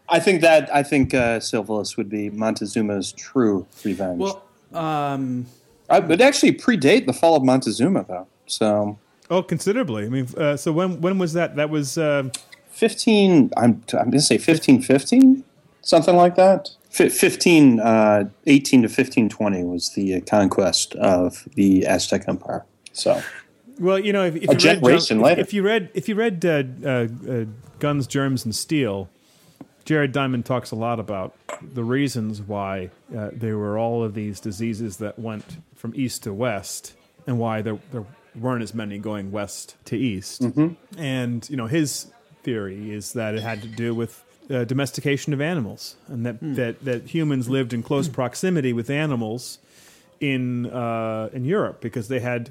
I 0.08 0.18
think 0.18 0.40
that 0.40 0.74
I 0.74 0.82
think 0.82 1.14
uh, 1.14 1.40
Syphilis 1.40 1.96
would 1.96 2.08
be 2.08 2.30
Montezuma's 2.30 3.12
true 3.12 3.66
revenge. 3.84 4.20
well, 4.20 4.42
um, 4.72 5.46
I 5.88 6.00
would 6.00 6.20
actually 6.20 6.52
predate 6.52 7.06
the 7.06 7.12
fall 7.12 7.36
of 7.36 7.44
Montezuma, 7.44 8.04
though. 8.08 8.26
So 8.46 8.98
oh, 9.30 9.42
considerably. 9.42 10.06
I 10.06 10.08
mean, 10.08 10.28
uh, 10.36 10.56
so 10.56 10.72
when 10.72 11.00
when 11.00 11.18
was 11.18 11.32
that? 11.34 11.56
That 11.56 11.70
was. 11.70 11.98
Uh, 11.98 12.30
fifteen. 12.78 13.50
I'm 13.56 13.82
I'm 13.92 14.10
going 14.10 14.12
to 14.12 14.20
say 14.20 14.38
fifteen 14.38 14.80
fifteen, 14.80 15.44
something 15.82 16.16
like 16.16 16.36
that. 16.36 16.70
F- 17.00 17.12
15, 17.12 17.80
uh, 17.80 18.28
18 18.46 18.82
to 18.82 18.88
fifteen 18.88 19.28
twenty 19.28 19.64
was 19.64 19.90
the 19.90 20.20
conquest 20.22 20.94
of 20.96 21.46
the 21.54 21.86
Aztec 21.86 22.24
Empire. 22.28 22.64
So 22.92 23.22
Well, 23.78 23.98
you 23.98 24.12
know, 24.12 24.24
if, 24.24 24.36
if 24.36 24.42
you 24.42 24.48
read 24.48 24.58
generation 24.60 25.18
Gun- 25.18 25.24
later. 25.24 25.40
if 25.40 25.52
you 25.54 25.62
read 25.62 25.90
if 25.94 26.08
you 26.08 26.14
read 26.14 26.44
uh, 26.44 26.62
uh, 26.84 27.06
uh, 27.30 27.44
Guns, 27.78 28.06
Germs, 28.06 28.44
and 28.44 28.54
Steel, 28.54 29.08
Jared 29.84 30.12
Diamond 30.12 30.44
talks 30.44 30.70
a 30.70 30.76
lot 30.76 30.98
about 31.00 31.34
the 31.62 31.84
reasons 31.84 32.42
why 32.42 32.90
uh, 33.16 33.30
there 33.32 33.56
were 33.56 33.78
all 33.78 34.02
of 34.04 34.14
these 34.14 34.40
diseases 34.40 34.96
that 34.98 35.18
went 35.18 35.58
from 35.74 35.92
east 35.94 36.24
to 36.24 36.32
west, 36.34 36.94
and 37.26 37.38
why 37.38 37.62
there 37.62 37.78
there 37.92 38.04
weren't 38.34 38.62
as 38.62 38.74
many 38.74 38.98
going 38.98 39.30
west 39.32 39.76
to 39.86 39.96
east. 39.96 40.44
And 40.96 41.48
you 41.48 41.56
know, 41.56 41.66
his 41.66 42.10
theory 42.42 42.92
is 42.92 43.12
that 43.14 43.34
it 43.34 43.42
had 43.42 43.62
to 43.62 43.68
do 43.68 43.94
with 43.94 44.24
uh, 44.50 44.64
domestication 44.64 45.32
of 45.32 45.40
animals, 45.40 45.96
and 46.08 46.24
that, 46.24 46.36
that 46.40 46.84
that 46.84 47.06
humans 47.08 47.48
lived 47.48 47.72
in 47.72 47.82
close 47.82 48.08
proximity 48.08 48.72
with 48.72 48.90
animals 48.90 49.58
in 50.20 50.66
uh, 50.66 51.28
in 51.32 51.44
Europe 51.44 51.80
because 51.80 52.08
they 52.08 52.20
had 52.20 52.50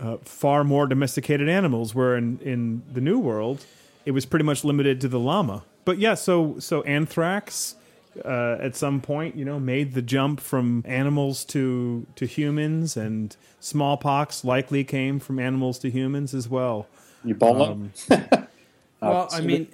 uh, 0.00 0.16
far 0.22 0.64
more 0.64 0.86
domesticated 0.86 1.48
animals. 1.48 1.94
Where 1.94 2.16
in, 2.16 2.38
in 2.40 2.82
the 2.92 3.00
New 3.00 3.18
World, 3.18 3.64
it 4.04 4.12
was 4.12 4.26
pretty 4.26 4.44
much 4.44 4.64
limited 4.64 5.00
to 5.02 5.08
the 5.08 5.18
llama. 5.18 5.64
But 5.84 5.98
yeah, 5.98 6.14
so 6.14 6.58
so 6.58 6.82
anthrax 6.82 7.76
uh, 8.24 8.56
at 8.60 8.76
some 8.76 9.00
point, 9.00 9.36
you 9.36 9.44
know, 9.44 9.58
made 9.58 9.94
the 9.94 10.02
jump 10.02 10.40
from 10.40 10.82
animals 10.86 11.44
to 11.46 12.06
to 12.16 12.26
humans, 12.26 12.96
and 12.96 13.36
smallpox 13.60 14.44
likely 14.44 14.84
came 14.84 15.18
from 15.18 15.38
animals 15.38 15.78
to 15.80 15.90
humans 15.90 16.34
as 16.34 16.48
well. 16.48 16.86
Ebola. 17.24 17.70
Um, 17.70 17.92
well, 19.00 19.28
I 19.32 19.38
so 19.38 19.42
mean, 19.42 19.68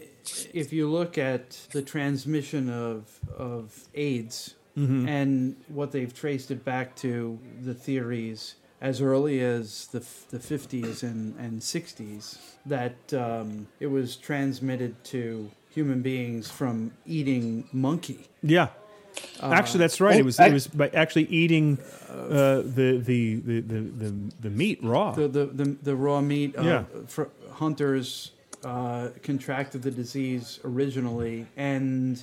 if 0.52 0.72
you 0.72 0.88
look 0.90 1.18
at 1.18 1.50
the 1.72 1.82
transmission 1.82 2.70
of 2.70 3.18
of 3.36 3.88
AIDS 3.94 4.54
and 4.76 5.56
what 5.68 5.92
they've 5.92 6.14
traced 6.14 6.50
it 6.50 6.64
back 6.64 6.96
to, 6.96 7.38
the 7.62 7.74
theories 7.74 8.54
as 8.80 9.02
early 9.02 9.40
as 9.42 9.88
the 9.88 10.00
the 10.30 10.40
fifties 10.40 11.02
and 11.02 11.36
and 11.38 11.62
sixties 11.62 12.38
that 12.64 12.96
um, 13.12 13.66
it 13.78 13.88
was 13.88 14.16
transmitted 14.16 14.92
to 15.04 15.50
human 15.68 16.00
beings 16.02 16.50
from 16.50 16.92
eating 17.06 17.68
monkey. 17.72 18.26
Yeah. 18.42 18.68
Actually, 19.42 19.80
that's 19.80 20.00
right. 20.00 20.16
oh, 20.16 20.18
It 20.20 20.24
was 20.24 20.40
I- 20.40 20.46
it 20.48 20.52
was 20.54 20.66
by 20.68 20.88
actually 20.94 21.24
eating 21.26 21.78
uh, 22.08 22.62
the, 22.78 23.02
the, 23.04 23.36
the, 23.36 23.60
the, 23.60 23.80
the 23.80 24.10
the 24.40 24.50
meat 24.50 24.78
raw. 24.82 25.12
the 25.12 25.28
the 25.28 25.44
the, 25.46 25.76
the 25.82 25.94
raw 25.96 26.20
meat. 26.22 26.56
Uh, 26.56 26.62
Yeah. 26.62 26.84
fr- 27.06 27.24
hunters 27.52 28.32
uh, 28.64 29.08
contracted 29.22 29.82
the 29.82 29.90
disease 29.90 30.60
originally, 30.64 31.46
and 31.56 32.22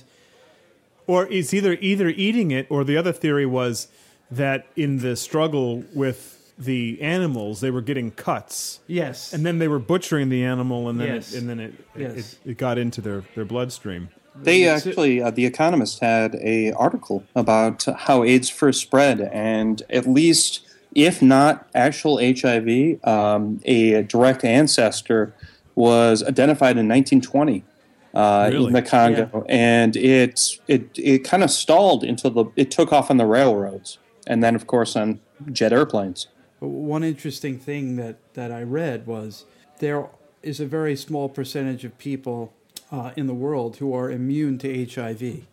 Or 1.06 1.26
it's 1.30 1.54
either 1.54 1.76
either 1.80 2.08
eating 2.08 2.50
it, 2.50 2.66
or 2.70 2.84
the 2.84 2.96
other 2.96 3.12
theory 3.12 3.46
was 3.46 3.88
that 4.30 4.66
in 4.76 4.98
the 4.98 5.16
struggle 5.16 5.84
with 5.94 6.52
the 6.58 7.00
animals, 7.00 7.60
they 7.60 7.70
were 7.70 7.80
getting 7.80 8.10
cuts, 8.10 8.80
yes, 8.88 9.32
and 9.32 9.46
then 9.46 9.58
they 9.58 9.68
were 9.68 9.78
butchering 9.78 10.28
the 10.28 10.42
animal, 10.44 10.88
and 10.88 11.00
then 11.00 11.14
Yes. 11.14 11.32
it, 11.32 11.38
and 11.38 11.48
then 11.48 11.60
it, 11.60 11.74
Yes. 11.96 12.16
it 12.44 12.50
it 12.50 12.58
got 12.58 12.76
into 12.78 13.00
their, 13.00 13.22
their 13.34 13.44
bloodstream. 13.44 14.08
They 14.40 14.68
actually, 14.68 15.22
uh, 15.22 15.30
The 15.30 15.46
Economist 15.46 16.00
had 16.00 16.34
a 16.36 16.72
article 16.72 17.24
about 17.34 17.84
how 17.84 18.22
AIDS 18.22 18.48
first 18.50 18.80
spread, 18.82 19.20
and 19.32 19.82
at 19.88 20.06
least, 20.08 20.60
if 20.94 21.22
not 21.22 21.68
actual 21.74 22.18
HIV, 22.18 22.98
um, 23.04 23.60
a 23.64 24.02
direct 24.02 24.44
ancestor 24.44 25.32
was 25.78 26.24
identified 26.24 26.76
in 26.76 26.88
1920 26.88 27.64
uh, 28.14 28.48
Really? 28.50 28.66
in 28.66 28.72
the 28.72 28.82
Congo, 28.82 29.44
and 29.48 29.96
it 29.96 30.58
it 30.66 30.90
it 30.98 31.18
kind 31.24 31.42
of 31.44 31.50
stalled 31.50 32.02
until 32.02 32.30
the 32.30 32.44
it 32.56 32.70
took 32.70 32.92
off 32.92 33.10
on 33.10 33.16
the 33.16 33.26
railroads, 33.26 33.98
and 34.26 34.42
then 34.42 34.54
of 34.54 34.66
course 34.66 34.96
on 34.96 35.20
jet 35.52 35.72
airplanes. 35.72 36.26
One 36.60 37.04
interesting 37.04 37.58
thing 37.58 37.96
that, 37.96 38.16
that 38.34 38.50
I 38.50 38.62
read 38.62 39.06
was 39.06 39.44
there 39.78 40.08
is 40.42 40.58
a 40.58 40.66
very 40.66 40.96
small 40.96 41.28
percentage 41.28 41.84
of 41.84 41.96
people 41.98 42.52
uh, 42.90 43.12
in 43.16 43.28
the 43.28 43.34
world 43.34 43.76
who 43.76 43.94
are 43.94 44.10
immune 44.10 44.58
to 44.58 44.86
HIV. 44.86 45.46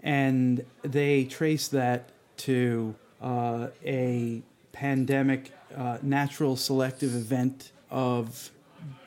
And 0.00 0.64
they 0.82 1.24
trace 1.24 1.66
that 1.68 2.10
to 2.38 2.94
uh, 3.20 3.68
a 3.84 4.42
pandemic, 4.72 5.52
uh, 5.76 5.98
natural 6.02 6.54
selective 6.56 7.16
event 7.16 7.72
of 7.90 8.52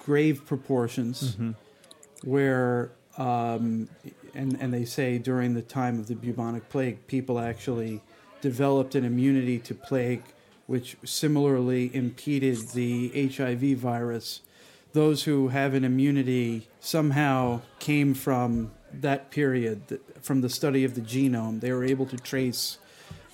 grave 0.06 0.46
proportions 0.46 1.36
where 2.24 2.92
Um, 3.18 3.90
and, 4.34 4.58
and 4.62 4.74
they 4.74 4.86
say 4.86 5.18
during 5.18 5.54
the 5.54 5.62
time 5.62 6.00
of 6.00 6.08
the 6.08 6.16
bubonic 6.16 6.70
plague, 6.70 7.06
people 7.08 7.40
actually 7.40 8.02
developed 8.42 8.96
an 8.96 9.04
immunity 9.04 9.60
to 9.60 9.76
plague, 9.76 10.24
which 10.66 10.96
similarly 11.04 11.94
impeded 11.94 12.58
the 12.70 13.30
HIV 13.36 13.78
virus. 13.78 14.42
Those 14.94 15.24
who 15.24 15.50
have 15.50 15.74
an 15.74 15.84
immunity 15.84 16.70
somehow 16.80 17.62
came 17.80 18.14
from 18.14 18.72
that 18.94 19.30
period, 19.32 20.00
from 20.22 20.42
the 20.42 20.50
study 20.50 20.86
of 20.86 20.96
the 20.96 21.02
genome. 21.02 21.60
They 21.60 21.74
were 21.74 21.84
able 21.84 22.06
to 22.08 22.18
trace 22.18 22.78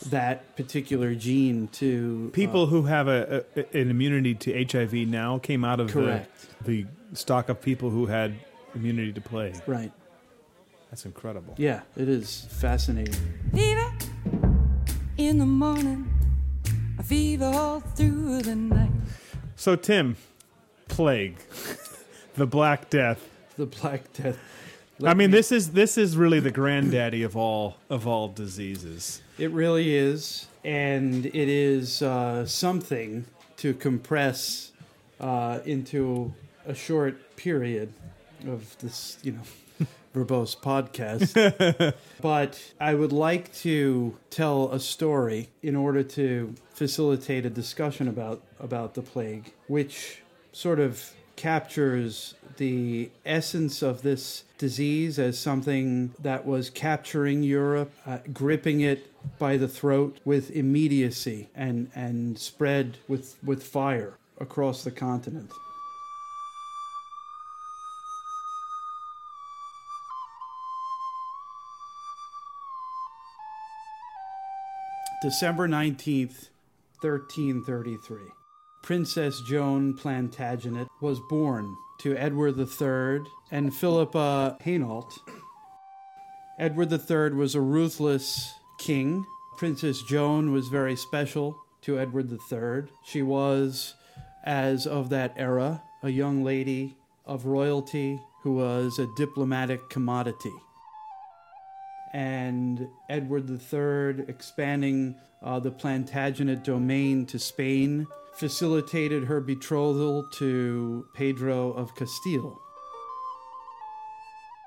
that 0.07 0.55
particular 0.55 1.15
gene 1.15 1.67
to 1.69 2.29
uh, 2.31 2.35
People 2.35 2.67
who 2.67 2.83
have 2.83 3.07
a, 3.07 3.43
a 3.55 3.77
an 3.77 3.89
immunity 3.89 4.35
to 4.35 4.65
HIV 4.65 4.93
now 4.93 5.37
came 5.39 5.65
out 5.65 5.79
of 5.79 5.87
the, 5.87 5.93
Correct. 5.93 6.47
the 6.65 6.85
stock 7.13 7.49
of 7.49 7.61
people 7.61 7.89
who 7.89 8.05
had 8.05 8.35
immunity 8.75 9.11
to 9.13 9.21
plague. 9.21 9.55
right. 9.67 9.91
That's 10.91 11.05
incredible. 11.05 11.53
Yeah, 11.57 11.81
it 11.97 12.07
is 12.07 12.47
fascinating. 12.49 13.13
Fever 13.53 13.91
in 15.17 15.37
the 15.37 15.45
morning, 15.45 16.07
a 16.97 17.03
fever 17.03 17.45
all 17.53 17.81
through 17.81 18.41
the 18.43 18.55
night. 18.55 18.91
So 19.57 19.75
Tim, 19.75 20.15
plague, 20.87 21.39
the 22.35 22.45
Black 22.47 22.89
Death. 22.89 23.27
The 23.57 23.65
Black 23.65 24.13
Death. 24.13 24.37
I 25.03 25.13
mean, 25.13 25.31
this 25.31 25.51
is 25.51 25.71
this 25.71 25.97
is 25.97 26.17
really 26.17 26.39
the 26.39 26.51
granddaddy 26.51 27.23
of 27.23 27.37
all 27.37 27.77
of 27.89 28.07
all 28.07 28.29
diseases. 28.29 29.21
It 29.37 29.51
really 29.51 29.95
is, 29.95 30.47
and 30.63 31.25
it 31.25 31.35
is 31.35 32.01
uh, 32.01 32.45
something 32.45 33.25
to 33.57 33.73
compress 33.73 34.71
uh, 35.19 35.59
into 35.65 36.33
a 36.65 36.73
short 36.73 37.35
period 37.35 37.93
of 38.47 38.77
this, 38.79 39.17
you 39.23 39.33
know, 39.33 39.87
verbose 40.15 40.57
podcast. 40.57 41.93
but 42.21 42.73
I 42.79 42.93
would 42.95 43.11
like 43.11 43.53
to 43.57 44.17
tell 44.29 44.71
a 44.71 44.79
story 44.79 45.49
in 45.61 45.75
order 45.75 46.03
to 46.03 46.55
facilitate 46.73 47.45
a 47.45 47.49
discussion 47.49 48.07
about 48.07 48.41
about 48.59 48.95
the 48.95 49.01
plague, 49.03 49.53
which 49.67 50.23
sort 50.51 50.79
of 50.79 51.13
captures 51.35 52.33
the 52.57 53.09
essence 53.25 53.81
of 53.81 54.01
this 54.01 54.43
disease 54.57 55.17
as 55.19 55.37
something 55.37 56.13
that 56.19 56.45
was 56.45 56.69
capturing 56.69 57.43
Europe, 57.43 57.91
uh, 58.05 58.19
gripping 58.33 58.81
it 58.81 59.11
by 59.39 59.57
the 59.57 59.67
throat 59.67 60.17
with 60.25 60.51
immediacy 60.51 61.49
and, 61.55 61.89
and 61.95 62.37
spread 62.37 62.97
with, 63.07 63.37
with 63.43 63.63
fire 63.63 64.17
across 64.39 64.83
the 64.83 64.91
continent. 64.91 65.51
December 75.21 75.67
19th, 75.67 76.49
1333. 77.01 78.17
Princess 78.83 79.41
Joan 79.41 79.95
Plantagenet 79.95 80.87
was 81.01 81.19
born 81.27 81.75
to 81.99 82.15
Edward 82.15 82.57
III 82.57 83.25
and 83.51 83.73
Philippa 83.73 84.57
Hainault. 84.61 85.19
Edward 86.59 86.91
III 86.91 87.35
was 87.35 87.55
a 87.55 87.61
ruthless 87.61 88.53
king. 88.79 89.25
Princess 89.57 90.01
Joan 90.03 90.51
was 90.51 90.67
very 90.67 90.95
special 90.95 91.57
to 91.81 91.99
Edward 91.99 92.31
III. 92.31 92.91
She 93.03 93.21
was, 93.21 93.95
as 94.43 94.85
of 94.87 95.09
that 95.09 95.33
era, 95.37 95.83
a 96.03 96.09
young 96.09 96.43
lady 96.43 96.95
of 97.25 97.45
royalty 97.45 98.19
who 98.43 98.53
was 98.53 98.99
a 98.99 99.07
diplomatic 99.15 99.89
commodity 99.89 100.53
and 102.13 102.87
Edward 103.09 103.49
III 103.49 104.25
expanding 104.27 105.15
uh, 105.43 105.60
the 105.60 105.71
Plantagenet 105.71 106.63
domain 106.63 107.25
to 107.27 107.39
Spain 107.39 108.07
facilitated 108.38 109.23
her 109.26 109.41
betrothal 109.41 110.28
to 110.32 111.06
Pedro 111.13 111.71
of 111.71 111.95
Castile. 111.95 112.62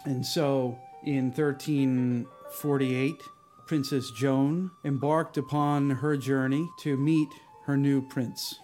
And 0.04 0.24
so 0.26 0.78
in 1.04 1.26
1348, 1.26 3.22
Princess 3.66 4.11
Joan 4.11 4.72
embarked 4.85 5.37
upon 5.37 5.90
her 5.90 6.16
journey 6.16 6.68
to 6.80 6.96
meet 6.96 7.28
her 7.66 7.76
new 7.76 8.02
prince. 8.02 8.59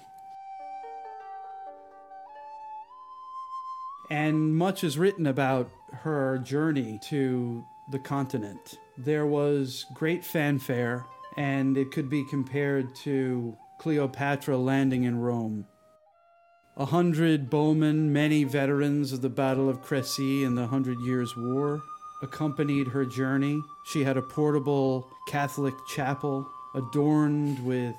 And 4.10 4.56
much 4.56 4.82
is 4.82 4.98
written 4.98 5.26
about 5.26 5.70
her 5.92 6.38
journey 6.38 6.98
to 7.04 7.64
the 7.90 7.98
continent. 7.98 8.78
There 8.96 9.26
was 9.26 9.86
great 9.94 10.24
fanfare, 10.24 11.04
and 11.36 11.76
it 11.76 11.92
could 11.92 12.08
be 12.08 12.24
compared 12.24 12.94
to 12.96 13.56
Cleopatra 13.78 14.56
landing 14.56 15.04
in 15.04 15.20
Rome. 15.20 15.66
A 16.76 16.86
hundred 16.86 17.48
bowmen, 17.48 18.12
many 18.12 18.44
veterans 18.44 19.12
of 19.12 19.22
the 19.22 19.30
Battle 19.30 19.68
of 19.68 19.82
Crécy 19.82 20.46
and 20.46 20.58
the 20.58 20.66
Hundred 20.66 21.00
Years' 21.00 21.36
War, 21.36 21.80
accompanied 22.22 22.88
her 22.88 23.04
journey. 23.04 23.62
She 23.84 24.04
had 24.04 24.16
a 24.16 24.22
portable 24.22 25.06
Catholic 25.28 25.74
chapel 25.88 26.46
adorned 26.74 27.64
with 27.64 27.96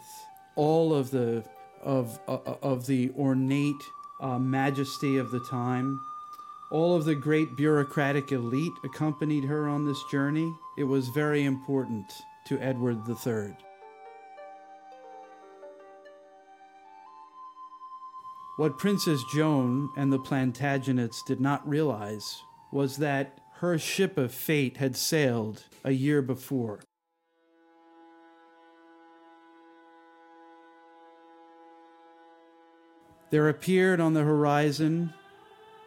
all 0.55 0.93
of 0.93 1.11
the 1.11 1.43
of 1.81 2.19
uh, 2.27 2.37
of 2.61 2.85
the 2.85 3.11
ornate 3.17 3.83
uh, 4.19 4.39
majesty 4.39 5.17
of 5.17 5.31
the 5.31 5.39
time. 5.39 6.01
All 6.69 6.95
of 6.95 7.05
the 7.05 7.15
great 7.15 7.55
bureaucratic 7.55 8.31
elite 8.31 8.73
accompanied 8.83 9.45
her 9.45 9.67
on 9.67 9.85
this 9.85 10.03
journey. 10.11 10.53
It 10.77 10.83
was 10.83 11.07
very 11.09 11.45
important 11.45 12.05
to 12.47 12.59
Edward 12.59 12.99
III. 13.07 13.55
What 18.57 18.79
Princess 18.79 19.23
Joan 19.31 19.91
and 19.95 20.11
the 20.11 20.17
Plantagenets 20.17 21.23
did 21.27 21.39
not 21.39 21.67
realize 21.69 22.41
was 22.71 22.97
that 22.97 23.39
her 23.57 23.77
ship 23.77 24.17
of 24.17 24.33
fate 24.33 24.77
had 24.77 24.95
sailed 24.95 25.63
a 25.83 25.91
year 25.91 26.23
before. 26.23 26.79
There 33.29 33.47
appeared 33.47 33.99
on 33.99 34.15
the 34.15 34.23
horizon 34.23 35.13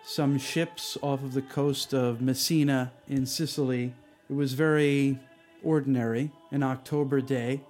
some 0.04 0.38
ships 0.38 0.96
off 1.02 1.24
of 1.24 1.32
the 1.32 1.42
coast 1.42 1.92
of 1.92 2.20
Messina 2.20 2.92
in 3.08 3.26
Sicily. 3.26 3.94
It 4.28 4.34
was 4.34 4.52
very 4.52 5.18
ordinary, 5.64 6.30
an 6.52 6.62
October 6.62 7.20
day. 7.20 7.62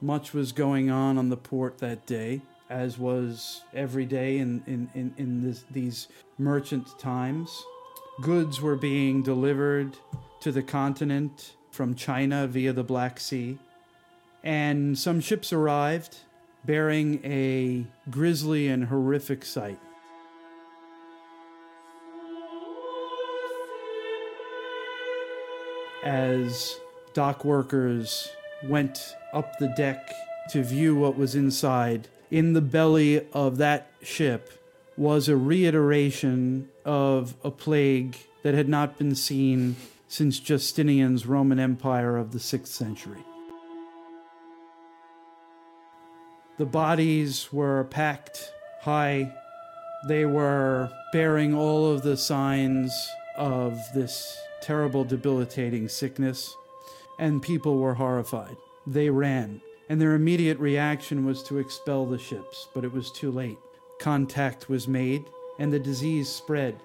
Much 0.00 0.32
was 0.32 0.52
going 0.52 0.90
on 0.90 1.18
on 1.18 1.28
the 1.28 1.36
port 1.36 1.76
that 1.78 2.06
day, 2.06 2.40
as 2.70 2.98
was 2.98 3.62
every 3.74 4.06
day 4.06 4.38
in, 4.38 4.62
in, 4.66 4.88
in, 4.94 5.14
in 5.18 5.42
this, 5.42 5.64
these 5.70 6.08
merchant 6.38 6.98
times. 6.98 7.64
Goods 8.22 8.60
were 8.60 8.76
being 8.76 9.22
delivered 9.22 9.96
to 10.40 10.52
the 10.52 10.62
continent 10.62 11.56
from 11.70 11.94
China 11.94 12.46
via 12.46 12.72
the 12.72 12.84
Black 12.84 13.20
Sea. 13.20 13.58
And 14.42 14.98
some 14.98 15.20
ships 15.20 15.52
arrived 15.52 16.16
bearing 16.64 17.20
a 17.24 17.86
grisly 18.10 18.68
and 18.68 18.84
horrific 18.84 19.44
sight. 19.44 19.78
as 26.02 26.80
dock 27.12 27.44
workers 27.44 28.30
went 28.64 29.14
up 29.32 29.58
the 29.58 29.68
deck 29.76 30.12
to 30.50 30.62
view 30.62 30.96
what 30.96 31.16
was 31.16 31.34
inside. 31.34 32.08
In 32.30 32.52
the 32.52 32.60
belly 32.60 33.26
of 33.32 33.56
that 33.56 33.90
ship 34.02 34.52
was 34.96 35.28
a 35.28 35.36
reiteration 35.36 36.68
of 36.84 37.34
a 37.42 37.50
plague 37.50 38.16
that 38.42 38.54
had 38.54 38.68
not 38.68 38.98
been 38.98 39.14
seen 39.14 39.76
since 40.06 40.38
Justinian's 40.38 41.26
Roman 41.26 41.58
Empire 41.58 42.16
of 42.16 42.32
the 42.32 42.38
6th 42.38 42.68
century. 42.68 43.24
The 46.58 46.66
bodies 46.66 47.52
were 47.52 47.84
packed 47.84 48.52
high. 48.82 49.34
They 50.06 50.24
were 50.24 50.90
bearing 51.12 51.54
all 51.54 51.90
of 51.90 52.02
the 52.02 52.16
signs 52.16 52.92
of 53.36 53.78
this 53.94 54.38
terrible, 54.60 55.04
debilitating 55.04 55.88
sickness, 55.88 56.54
and 57.18 57.42
people 57.42 57.78
were 57.78 57.94
horrified. 57.94 58.56
They 58.86 59.10
ran, 59.10 59.62
and 59.90 60.00
their 60.00 60.14
immediate 60.14 60.58
reaction 60.60 61.26
was 61.26 61.42
to 61.42 61.58
expel 61.58 62.06
the 62.06 62.16
ships, 62.16 62.68
but 62.72 62.84
it 62.84 62.92
was 62.92 63.10
too 63.10 63.28
late. 63.28 63.58
Contact 63.98 64.68
was 64.68 64.86
made, 64.86 65.24
and 65.58 65.72
the 65.72 65.80
disease 65.80 66.28
spread. 66.28 66.80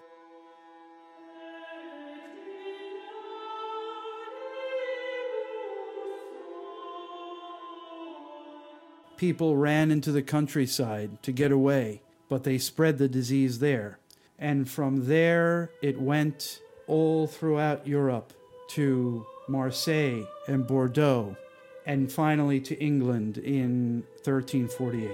People 9.18 9.56
ran 9.56 9.92
into 9.92 10.12
the 10.12 10.24
countryside 10.24 11.22
to 11.22 11.32
get 11.32 11.52
away, 11.52 12.02
but 12.28 12.44
they 12.44 12.58
spread 12.58 12.98
the 12.98 13.08
disease 13.08 13.60
there. 13.60 14.00
And 14.40 14.68
from 14.68 15.06
there, 15.06 15.70
it 15.84 16.02
went 16.02 16.60
all 16.88 17.28
throughout 17.28 17.86
Europe 17.86 18.34
to 18.70 19.28
Marseille 19.48 20.24
and 20.48 20.66
Bordeaux, 20.66 21.38
and 21.86 22.12
finally 22.12 22.60
to 22.62 22.76
England 22.80 23.38
in 23.38 24.04
1348. 24.24 25.10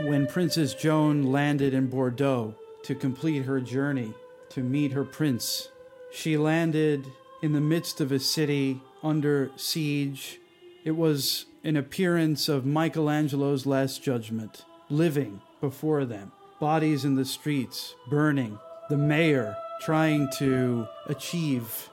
When 0.00 0.26
Princess 0.28 0.74
Joan 0.74 1.24
landed 1.24 1.74
in 1.74 1.88
Bordeaux 1.88 2.54
to 2.84 2.94
complete 2.94 3.44
her 3.44 3.60
journey 3.60 4.14
to 4.50 4.62
meet 4.62 4.92
her 4.92 5.04
prince, 5.04 5.70
she 6.12 6.38
landed 6.38 7.04
in 7.42 7.52
the 7.52 7.60
midst 7.60 8.00
of 8.00 8.12
a 8.12 8.18
city 8.18 8.80
under 9.02 9.50
siege. 9.56 10.40
It 10.84 10.92
was 10.92 11.46
an 11.64 11.76
appearance 11.76 12.48
of 12.48 12.64
Michelangelo's 12.64 13.66
Last 13.66 14.02
Judgment, 14.02 14.64
living 14.88 15.40
before 15.60 16.04
them, 16.04 16.30
bodies 16.60 17.04
in 17.04 17.14
the 17.14 17.24
streets, 17.24 17.94
burning, 18.08 18.58
the 18.88 18.96
mayor 18.96 19.56
trying 19.82 20.28
to 20.38 20.86
achieve 21.06 21.88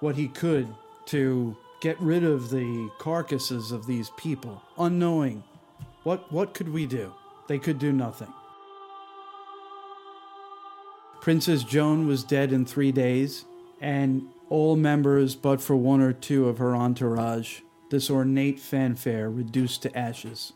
what 0.00 0.16
he 0.16 0.28
could 0.28 0.74
to 1.06 1.56
get 1.80 2.00
rid 2.00 2.24
of 2.24 2.50
the 2.50 2.90
carcasses 2.98 3.72
of 3.72 3.86
these 3.86 4.10
people, 4.16 4.62
unknowing 4.78 5.44
what, 6.06 6.30
what 6.32 6.54
could 6.54 6.72
we 6.72 6.86
do? 6.86 7.12
They 7.48 7.58
could 7.58 7.80
do 7.80 7.92
nothing. 7.92 8.32
Princess 11.20 11.64
Joan 11.64 12.06
was 12.06 12.22
dead 12.22 12.52
in 12.52 12.64
three 12.64 12.92
days, 12.92 13.44
and 13.80 14.28
all 14.48 14.76
members 14.76 15.34
but 15.34 15.60
for 15.60 15.74
one 15.74 16.00
or 16.00 16.12
two 16.12 16.48
of 16.48 16.58
her 16.58 16.76
entourage, 16.76 17.62
this 17.90 18.08
ornate 18.08 18.60
fanfare 18.60 19.28
reduced 19.28 19.82
to 19.82 19.98
ashes. 19.98 20.52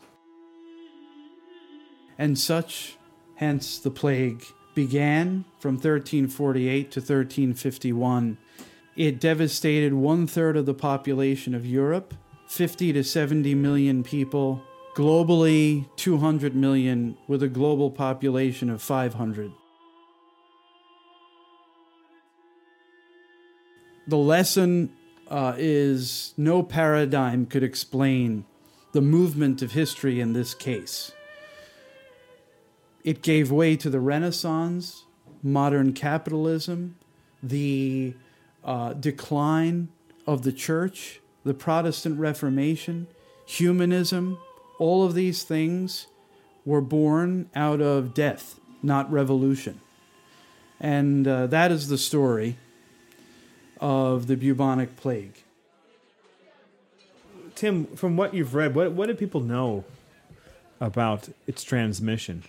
And 2.17 2.39
such, 2.39 2.95
hence 3.41 3.79
the 3.79 3.89
plague, 3.89 4.45
began 4.75 5.43
from 5.59 5.73
1348 5.73 6.91
to 6.91 6.99
1351. 6.99 8.37
It 8.95 9.19
devastated 9.19 9.93
one 9.93 10.27
third 10.27 10.55
of 10.55 10.67
the 10.67 10.75
population 10.75 11.55
of 11.55 11.65
Europe, 11.65 12.13
50 12.47 12.93
to 12.93 13.03
70 13.03 13.55
million 13.55 14.03
people, 14.03 14.61
globally 14.95 15.87
200 15.95 16.55
million, 16.55 17.17
with 17.27 17.41
a 17.41 17.47
global 17.47 17.89
population 17.89 18.69
of 18.69 18.81
500. 18.81 19.51
The 24.07 24.17
lesson 24.17 24.93
uh, 25.29 25.55
is 25.57 26.35
no 26.37 26.61
paradigm 26.61 27.47
could 27.47 27.63
explain 27.63 28.45
the 28.91 29.01
movement 29.01 29.63
of 29.63 29.71
history 29.71 30.19
in 30.19 30.33
this 30.33 30.53
case. 30.53 31.11
It 33.03 33.21
gave 33.21 33.51
way 33.51 33.75
to 33.77 33.89
the 33.89 33.99
Renaissance, 33.99 35.05
modern 35.41 35.93
capitalism, 35.93 36.97
the 37.41 38.13
uh, 38.63 38.93
decline 38.93 39.89
of 40.27 40.43
the 40.43 40.51
church, 40.51 41.19
the 41.43 41.53
Protestant 41.53 42.19
Reformation, 42.19 43.07
humanism, 43.45 44.37
all 44.77 45.03
of 45.03 45.13
these 45.13 45.43
things 45.43 46.07
were 46.65 46.81
born 46.81 47.49
out 47.55 47.81
of 47.81 48.13
death, 48.13 48.59
not 48.83 49.11
revolution. 49.11 49.81
And 50.79 51.27
uh, 51.27 51.47
that 51.47 51.71
is 51.71 51.87
the 51.87 51.97
story 51.97 52.57
of 53.79 54.27
the 54.27 54.35
bubonic 54.35 54.95
plague. 54.95 55.43
Tim, 57.55 57.85
from 57.95 58.17
what 58.17 58.33
you've 58.33 58.55
read, 58.55 58.73
what 58.73 58.91
what 58.93 59.07
did 59.07 59.19
people 59.19 59.41
know 59.41 59.83
about 60.79 61.29
its 61.45 61.63
transmission? 61.63 62.43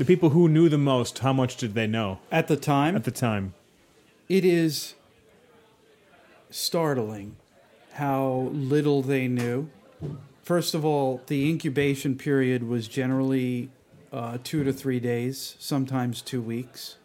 The 0.00 0.06
people 0.06 0.30
who 0.30 0.48
knew 0.48 0.70
the 0.70 0.78
most, 0.78 1.18
how 1.18 1.34
much 1.34 1.58
did 1.58 1.74
they 1.74 1.86
know 1.86 2.20
At 2.32 2.48
the 2.48 2.56
time, 2.56 2.96
at 2.96 3.04
the 3.04 3.10
time? 3.10 3.52
it 4.30 4.46
is 4.46 4.94
startling 6.48 7.36
how 7.92 8.48
little 8.50 9.02
they 9.02 9.28
knew. 9.28 9.68
First 10.42 10.74
of 10.74 10.86
all, 10.86 11.20
the 11.26 11.46
incubation 11.50 12.16
period 12.16 12.66
was 12.66 12.88
generally 12.88 13.68
uh, 14.10 14.38
two 14.42 14.64
to 14.64 14.72
three 14.72 15.00
days, 15.00 15.54
sometimes 15.58 16.22
two 16.22 16.40
weeks. 16.40 16.96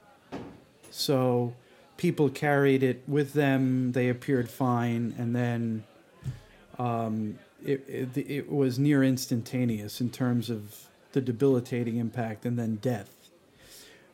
So 0.89 1.53
people 1.97 2.29
carried 2.29 2.81
it 2.81 3.03
with 3.09 3.33
them, 3.33 3.91
they 3.91 4.07
appeared 4.07 4.49
fine, 4.49 5.13
and 5.17 5.35
then 5.35 5.83
um, 6.79 7.39
it, 7.61 7.83
it, 7.89 8.17
it 8.17 8.49
was 8.49 8.79
near 8.79 9.03
instantaneous 9.03 9.99
in 9.99 10.11
terms 10.11 10.49
of 10.49 10.87
the 11.15 11.21
debilitating 11.21 11.95
impact 11.97 12.45
and 12.45 12.59
then 12.59 12.75
death. 12.75 13.09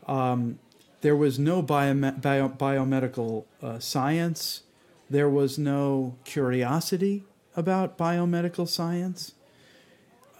Um, 0.07 0.59
there 1.01 1.15
was 1.15 1.37
no 1.39 1.61
biome- 1.63 2.21
bio- 2.21 2.47
biomedical 2.49 3.45
uh, 3.61 3.79
science. 3.79 4.61
There 5.09 5.27
was 5.27 5.57
no 5.57 6.15
curiosity 6.23 7.23
about 7.55 7.97
biomedical 7.97 8.67
science. 8.67 9.33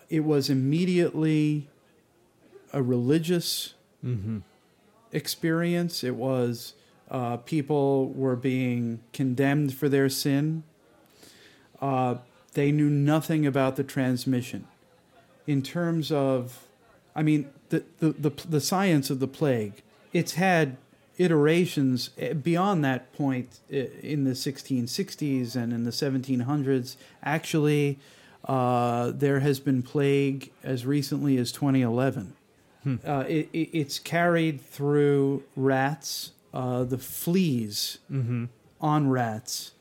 It 0.10 0.24
was 0.24 0.50
immediately 0.50 1.68
a 2.72 2.82
religious 2.84 3.74
experience. 5.12 6.04
It 6.04 6.16
was 6.16 6.74
uh, 7.10 7.38
people 7.38 8.10
were 8.10 8.36
being 8.36 9.00
condemned 9.14 9.74
for 9.74 9.90
their 9.90 10.10
sin. 10.10 10.64
Uh, 11.82 12.16
they 12.54 12.72
knew 12.72 12.90
nothing 12.90 13.46
about 13.48 13.76
the 13.78 13.84
transmission. 13.84 14.68
In 15.48 15.62
terms 15.62 16.12
of, 16.12 16.68
I 17.16 17.24
mean, 17.24 17.50
the, 17.70 17.84
the, 18.00 18.12
the, 18.12 18.30
the 18.48 18.62
science 18.62 19.10
of 19.10 19.20
the 19.20 19.28
plague, 19.28 19.82
it's 20.14 20.34
had 20.34 20.78
iterations 21.18 22.10
eh, 22.18 22.34
beyond 22.34 22.84
that 22.84 23.14
point 23.14 23.60
eh, 23.72 23.88
in 24.02 24.24
the 24.24 24.32
1660s 24.32 25.56
and 25.56 25.74
in 25.74 25.84
the 25.84 25.92
1700s. 25.92 26.96
Actually, 27.24 28.00
uh, 28.46 29.12
there 29.12 29.40
has 29.40 29.60
been 29.60 29.84
plague 29.84 30.52
as 30.64 30.86
recently 30.86 31.38
as 31.38 31.52
2011. 31.52 32.34
Uh, 33.06 33.26
it, 33.28 33.50
it, 33.54 33.70
it's 33.74 34.00
carried 34.00 34.60
through 34.60 35.44
rats, 35.56 36.32
uh, 36.54 36.84
the 36.84 36.98
fleas 36.98 38.00
on 38.82 39.10
rats. 39.10 39.74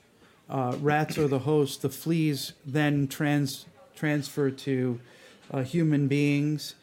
Uh, 0.50 0.76
rats 0.80 1.16
are 1.16 1.28
the 1.28 1.40
host. 1.40 1.80
The 1.80 1.88
fleas 1.88 2.52
then 2.66 3.08
trans 3.08 3.64
transfer 3.94 4.50
to 4.50 5.00
uh, 5.50 5.62
human 5.62 6.08
beings. 6.08 6.74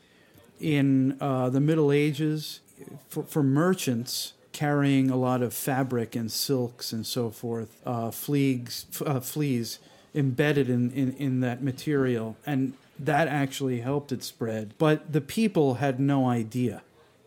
In 0.59 1.17
uh, 1.21 1.49
the 1.49 1.59
Middle 1.59 1.91
Ages, 1.91 2.61
for, 3.09 3.23
for 3.23 3.43
merchants 3.43 4.33
carrying 4.53 5.11
a 5.11 5.15
lot 5.15 5.43
of 5.43 5.53
fabric 5.53 6.15
and 6.15 6.31
silks 6.31 6.91
and 6.91 7.05
so 7.05 7.29
forth, 7.29 7.79
uh, 7.85 8.09
fleas, 8.09 8.87
uh, 9.05 9.19
fleas 9.19 9.77
embedded 10.15 10.67
in, 10.67 10.89
in, 10.91 11.13
in 11.13 11.39
that 11.41 11.61
material, 11.61 12.35
and 12.45 12.73
that 12.97 13.27
actually 13.27 13.81
helped 13.81 14.11
it 14.11 14.23
spread. 14.23 14.73
But 14.79 15.13
the 15.13 15.21
people 15.21 15.75
had 15.75 15.99
no 15.99 16.27
idea 16.27 16.81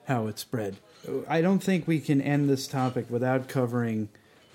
how 0.07 0.27
it 0.27 0.41
spread. 0.41 0.79
I 1.29 1.41
don't 1.41 1.63
think 1.63 1.87
we 1.87 2.01
can 2.01 2.21
end 2.21 2.49
this 2.51 2.67
topic 2.67 3.09
without 3.09 3.49
covering 3.49 4.09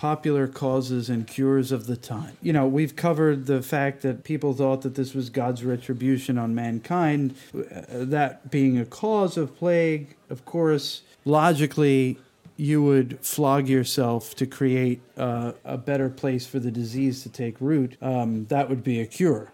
popular 0.06 0.48
causes 0.48 1.10
and 1.10 1.26
cures 1.26 1.72
of 1.72 1.88
the 1.88 1.98
time. 1.98 2.38
You 2.40 2.54
know, 2.54 2.68
we've 2.68 2.96
covered 2.96 3.48
the 3.48 3.64
fact 3.64 4.04
that 4.04 4.24
people 4.24 4.54
thought 4.54 4.84
that 4.84 4.94
this 4.94 5.16
was 5.16 5.32
God's 5.32 5.64
retribution 5.64 6.38
on 6.38 6.54
mankind, 6.54 7.34
uh, 7.56 7.60
that 7.90 8.52
being 8.52 8.78
a 8.78 8.86
cause 8.86 9.36
of 9.36 9.58
plague. 9.58 10.16
Of 10.30 10.46
course, 10.46 11.02
logically, 11.26 12.20
you 12.56 12.84
would 12.84 13.20
flog 13.22 13.68
yourself 13.68 14.36
to 14.36 14.46
create 14.46 15.02
uh, 15.18 15.54
a 15.64 15.76
better 15.76 16.10
place 16.10 16.46
for 16.46 16.60
the 16.60 16.70
disease 16.70 17.24
to 17.24 17.30
take 17.30 17.60
root. 17.60 17.98
Um, 18.00 18.46
that 18.50 18.70
would 18.70 18.84
be 18.84 19.00
a 19.00 19.08
cure. 19.08 19.52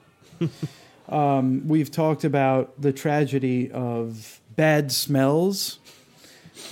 um, 1.08 1.66
we've 1.66 1.92
talked 1.92 2.26
about 2.26 2.74
the 2.82 2.92
tragedy 2.92 3.72
of 3.72 4.42
bad 4.58 4.92
smells 4.92 5.80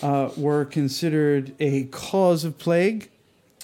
uh, 0.01 0.31
were 0.35 0.65
considered 0.65 1.55
a 1.61 1.85
cause 1.85 2.43
of 2.43 2.57
plague, 2.57 3.09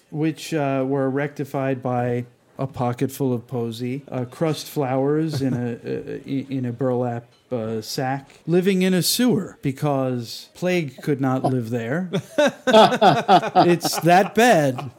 which 0.09 0.53
uh, 0.53 0.83
were 0.87 1.09
rectified 1.09 1.81
by 1.81 2.25
a 2.57 2.67
pocket 2.67 3.11
full 3.11 3.33
of 3.33 3.47
posy, 3.47 4.03
uh, 4.09 4.25
crushed 4.25 4.67
flowers 4.67 5.41
in 5.41 5.53
a 5.53 5.73
uh, 5.85 6.19
in 6.25 6.65
a 6.65 6.71
burlap 6.71 7.25
uh, 7.51 7.81
sack, 7.81 8.39
living 8.47 8.81
in 8.81 8.93
a 8.93 9.01
sewer 9.01 9.57
because 9.61 10.49
plague 10.53 11.01
could 11.01 11.19
not 11.19 11.43
live 11.53 11.69
there. 11.69 12.09
it's 12.37 13.99
that 13.99 14.33
bad. 14.35 14.89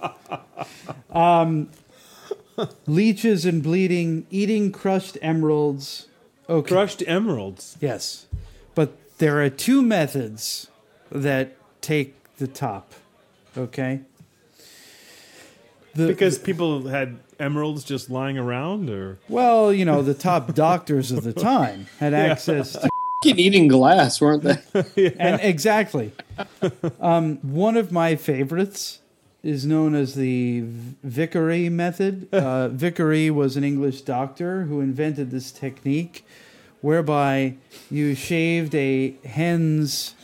Um, 1.10 1.70
leeches 2.86 3.44
and 3.44 3.62
bleeding, 3.62 4.26
eating 4.30 4.72
crushed 4.72 5.18
emeralds. 5.22 6.08
Okay. 6.48 6.68
Crushed 6.68 7.02
emeralds. 7.06 7.76
Yes. 7.80 8.26
But 8.74 9.18
there 9.18 9.42
are 9.42 9.50
two 9.50 9.82
methods 9.82 10.68
that 11.10 11.56
take 11.80 12.14
the 12.36 12.46
top. 12.46 12.92
Okay? 13.56 14.00
The, 15.96 16.08
Because 16.08 16.38
people 16.38 16.88
had 16.88 17.18
emeralds 17.40 17.84
just 17.84 18.10
lying 18.10 18.38
around, 18.38 18.90
or 18.90 19.18
Well, 19.28 19.72
you 19.72 19.84
know, 19.84 20.02
the 20.02 20.14
top 20.14 20.54
doctors 20.54 21.10
of 21.10 21.24
the 21.24 21.32
time 21.32 21.86
had 21.98 22.12
access 22.14 22.72
to 23.22 23.40
eating 23.40 23.68
glass, 23.68 24.20
weren't 24.20 24.42
they? 24.42 25.14
and 25.18 25.40
exactly. 25.40 26.12
Um, 27.00 27.38
one 27.38 27.76
of 27.76 27.90
my 27.92 28.14
favorites 28.16 29.00
is 29.42 29.64
known 29.64 29.94
as 29.94 30.14
the 30.14 30.64
Vicary 31.02 31.68
method. 31.68 32.28
Uh, 32.36 32.68
Vicary 32.68 33.30
was 33.30 33.56
an 33.56 33.64
English 33.64 34.02
doctor 34.02 34.64
who 34.64 34.80
invented 34.80 35.30
this 35.30 35.50
technique 35.50 36.24
whereby 36.80 37.54
you 37.90 38.14
shaved 38.14 38.74
a 38.74 39.14
hen's 39.24 40.14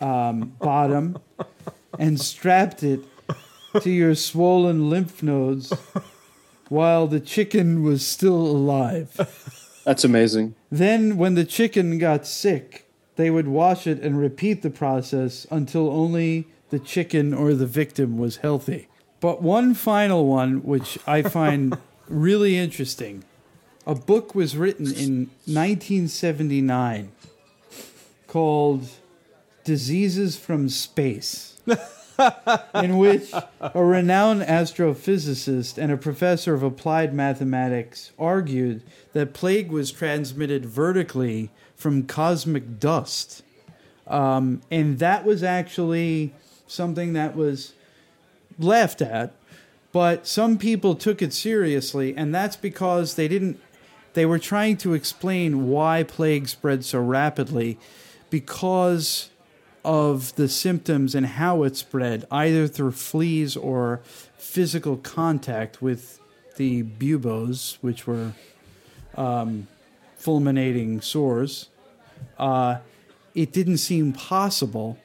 um, 0.00 0.52
bottom 0.60 1.18
and 1.98 2.20
strapped 2.20 2.82
it 2.82 3.00
to 3.80 3.90
your 3.90 4.14
swollen 4.14 4.88
lymph 4.88 5.22
nodes 5.22 5.72
while 6.68 7.06
the 7.06 7.20
chicken 7.20 7.82
was 7.82 8.06
still 8.06 8.36
alive. 8.36 9.14
That's 9.84 10.04
amazing. 10.04 10.54
Then, 10.70 11.16
when 11.16 11.34
the 11.34 11.44
chicken 11.44 11.98
got 11.98 12.26
sick, 12.26 12.88
they 13.16 13.30
would 13.30 13.48
wash 13.48 13.86
it 13.86 14.00
and 14.00 14.18
repeat 14.18 14.62
the 14.62 14.70
process 14.70 15.46
until 15.50 15.90
only 15.90 16.46
the 16.70 16.78
chicken 16.78 17.34
or 17.34 17.54
the 17.54 17.66
victim 17.66 18.18
was 18.18 18.38
healthy. 18.38 18.88
But 19.20 19.42
one 19.42 19.74
final 19.74 20.26
one, 20.26 20.62
which 20.64 20.98
I 21.06 21.22
find 21.22 21.78
really 22.08 22.56
interesting 22.56 23.24
a 23.86 23.94
book 23.94 24.34
was 24.34 24.56
written 24.56 24.86
in 24.86 25.30
1979 25.46 27.12
called 28.26 28.88
Diseases 29.64 30.36
from 30.36 30.68
Space. 30.68 31.60
in 32.74 32.98
which 32.98 33.32
a 33.60 33.84
renowned 33.84 34.42
astrophysicist 34.42 35.78
and 35.78 35.90
a 35.90 35.96
professor 35.96 36.54
of 36.54 36.62
applied 36.62 37.14
mathematics 37.14 38.12
argued 38.18 38.82
that 39.12 39.34
plague 39.34 39.70
was 39.70 39.90
transmitted 39.90 40.64
vertically 40.66 41.50
from 41.76 42.04
cosmic 42.04 42.78
dust. 42.78 43.42
Um, 44.06 44.60
and 44.70 44.98
that 44.98 45.24
was 45.24 45.42
actually 45.42 46.34
something 46.66 47.12
that 47.14 47.36
was 47.36 47.72
laughed 48.58 49.02
at, 49.02 49.32
but 49.92 50.26
some 50.26 50.58
people 50.58 50.94
took 50.94 51.22
it 51.22 51.32
seriously, 51.32 52.16
and 52.16 52.34
that's 52.34 52.56
because 52.56 53.14
they 53.14 53.28
didn't. 53.28 53.60
They 54.12 54.26
were 54.26 54.38
trying 54.38 54.76
to 54.78 54.94
explain 54.94 55.68
why 55.68 56.04
plague 56.04 56.48
spread 56.48 56.84
so 56.84 57.00
rapidly 57.00 57.78
because 58.30 59.30
of 59.84 60.34
the 60.36 60.48
symptoms 60.48 61.14
and 61.14 61.26
how 61.26 61.62
it 61.62 61.76
spread, 61.76 62.24
either 62.30 62.66
through 62.66 62.92
fleas 62.92 63.56
or 63.56 64.00
physical 64.36 64.96
contact 64.96 65.82
with 65.82 66.20
the 66.56 66.82
buboes, 66.82 67.78
which 67.80 68.06
were 68.06 68.32
um, 69.16 69.66
fulminating 70.16 71.00
sores. 71.00 71.68
Uh, 72.38 72.78
it 73.34 73.52
didn't 73.52 73.78
seem 73.78 74.12
possible 74.12 74.98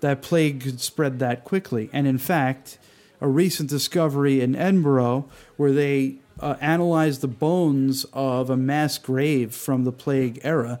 that 0.00 0.22
plague 0.22 0.62
could 0.62 0.80
spread 0.80 1.18
that 1.18 1.44
quickly. 1.44 1.88
And 1.92 2.06
in 2.06 2.18
fact, 2.18 2.78
a 3.20 3.28
recent 3.28 3.70
discovery 3.70 4.40
in 4.40 4.56
Edinburgh 4.56 5.26
where 5.56 5.72
they 5.72 6.16
uh, 6.40 6.56
analyzed 6.60 7.20
the 7.20 7.28
bones 7.28 8.04
of 8.12 8.50
a 8.50 8.56
mass 8.56 8.98
grave 8.98 9.54
from 9.54 9.84
the 9.84 9.92
plague 9.92 10.40
era, 10.42 10.80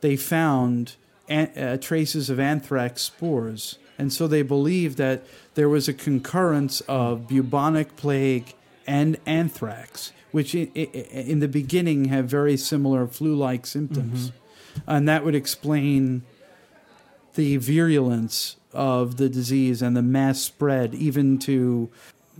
they 0.00 0.16
found 0.16 0.96
an- 1.30 1.56
uh, 1.56 1.76
traces 1.78 2.28
of 2.28 2.38
anthrax 2.38 3.00
spores. 3.02 3.78
And 3.98 4.12
so 4.12 4.26
they 4.26 4.42
believed 4.42 4.98
that 4.98 5.24
there 5.54 5.68
was 5.68 5.88
a 5.88 5.92
concurrence 5.94 6.80
of 6.82 7.28
bubonic 7.28 7.96
plague 7.96 8.54
and 8.86 9.16
anthrax, 9.26 10.12
which 10.32 10.54
i- 10.54 10.68
i- 10.76 10.78
in 10.80 11.40
the 11.40 11.48
beginning 11.48 12.06
have 12.06 12.26
very 12.26 12.56
similar 12.56 13.06
flu 13.06 13.34
like 13.34 13.66
symptoms. 13.66 14.32
And 14.86 15.08
that 15.08 15.24
would 15.24 15.34
explain 15.34 16.22
the 17.34 17.56
virulence 17.58 18.56
of 18.72 19.16
the 19.16 19.28
disease 19.28 19.82
and 19.82 19.96
the 19.96 20.02
mass 20.02 20.40
spread 20.40 20.94
even 20.94 21.38
to 21.40 21.90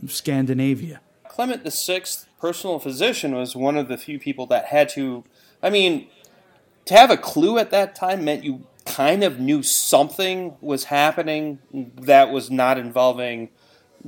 Scandinavia. 0.09 1.01
Clement 1.29 1.63
VI, 1.71 2.03
personal 2.41 2.79
physician, 2.79 3.35
was 3.35 3.55
one 3.55 3.77
of 3.77 3.89
the 3.89 3.97
few 3.97 4.19
people 4.19 4.47
that 4.47 4.67
had 4.67 4.89
to. 4.91 5.25
I 5.63 5.71
mean, 5.71 6.07
to 6.87 6.95
have 6.95 7.11
a 7.11 7.17
clue 7.17 7.59
at 7.59 7.71
that 7.71 7.95
time 7.95 8.25
meant 8.25 8.45
you 8.45 8.65
kind 8.85 9.23
of 9.23 9.39
knew 9.39 9.63
something 9.63 10.57
was 10.61 10.85
happening 10.85 11.59
that 11.73 12.31
was 12.31 12.51
not 12.51 12.79
involving 12.79 13.51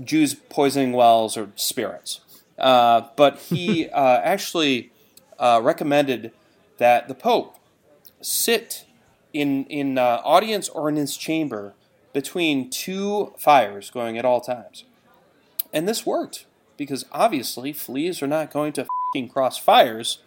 Jews 0.03 0.35
poisoning 0.35 0.93
wells 0.93 1.37
or 1.37 1.51
spirits. 1.57 2.21
Uh, 2.59 3.03
but 3.17 3.39
he 3.39 3.89
uh, 3.91 4.19
actually 4.19 4.91
uh, 5.39 5.61
recommended 5.63 6.33
that 6.79 7.09
the 7.09 7.15
Pope 7.15 7.57
sit 8.21 8.85
in 9.33 9.65
in 9.65 9.99
uh, 9.99 10.21
audience 10.25 10.69
or 10.69 10.89
in 10.89 10.97
his 10.97 11.17
chamber 11.17 11.75
between 12.13 12.71
two 12.71 13.33
fires 13.39 13.91
going 13.91 14.19
at 14.19 14.25
all 14.25 14.41
times. 14.41 14.85
And 15.73 15.89
this 15.89 16.05
worked 16.05 16.47
because 16.77 17.05
obviously 17.13 17.73
fleas 17.73 18.23
are 18.23 18.27
not 18.27 18.53
going 18.53 18.73
to 18.75 18.87
fing 19.13 19.29
cross 19.29 19.59
fires 19.59 20.19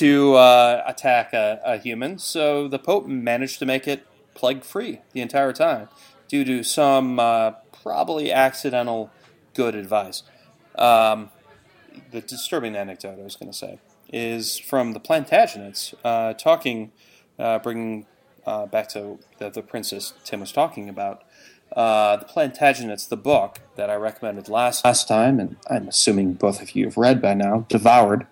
to 0.00 0.34
uh, 0.34 0.82
attack 0.86 1.34
a, 1.34 1.60
a 1.62 1.76
human. 1.76 2.18
So 2.18 2.68
the 2.68 2.78
Pope 2.78 3.06
managed 3.06 3.58
to 3.58 3.66
make 3.66 3.86
it 3.86 4.06
plague 4.32 4.64
free 4.64 5.00
the 5.12 5.20
entire 5.20 5.52
time 5.52 5.88
due 6.26 6.42
to 6.42 6.62
some 6.62 7.20
uh, 7.20 7.50
probably 7.82 8.32
accidental 8.32 9.10
good 9.52 9.74
advice. 9.74 10.22
Um, 10.76 11.28
the 12.12 12.22
disturbing 12.22 12.76
anecdote 12.76 13.18
I 13.20 13.22
was 13.22 13.36
going 13.36 13.52
to 13.52 13.56
say 13.56 13.78
is 14.10 14.58
from 14.58 14.94
the 14.94 15.00
Plantagenets 15.00 15.92
uh, 16.02 16.32
talking, 16.32 16.92
uh, 17.38 17.58
bringing 17.58 18.06
uh, 18.46 18.64
back 18.66 18.88
to 18.90 19.18
the, 19.36 19.50
the 19.50 19.62
princess 19.62 20.14
Tim 20.24 20.40
was 20.40 20.50
talking 20.50 20.88
about. 20.88 21.24
Uh, 21.76 22.16
the 22.16 22.24
Plantagenets, 22.24 23.06
the 23.06 23.18
book 23.18 23.60
that 23.76 23.90
I 23.90 23.96
recommended 23.96 24.48
last 24.48 24.82
Last 24.82 25.06
time, 25.06 25.38
and 25.38 25.56
I'm 25.68 25.88
assuming 25.88 26.32
both 26.32 26.62
of 26.62 26.74
you 26.74 26.86
have 26.86 26.96
read 26.96 27.20
by 27.20 27.34
now, 27.34 27.66
devoured. 27.68 28.26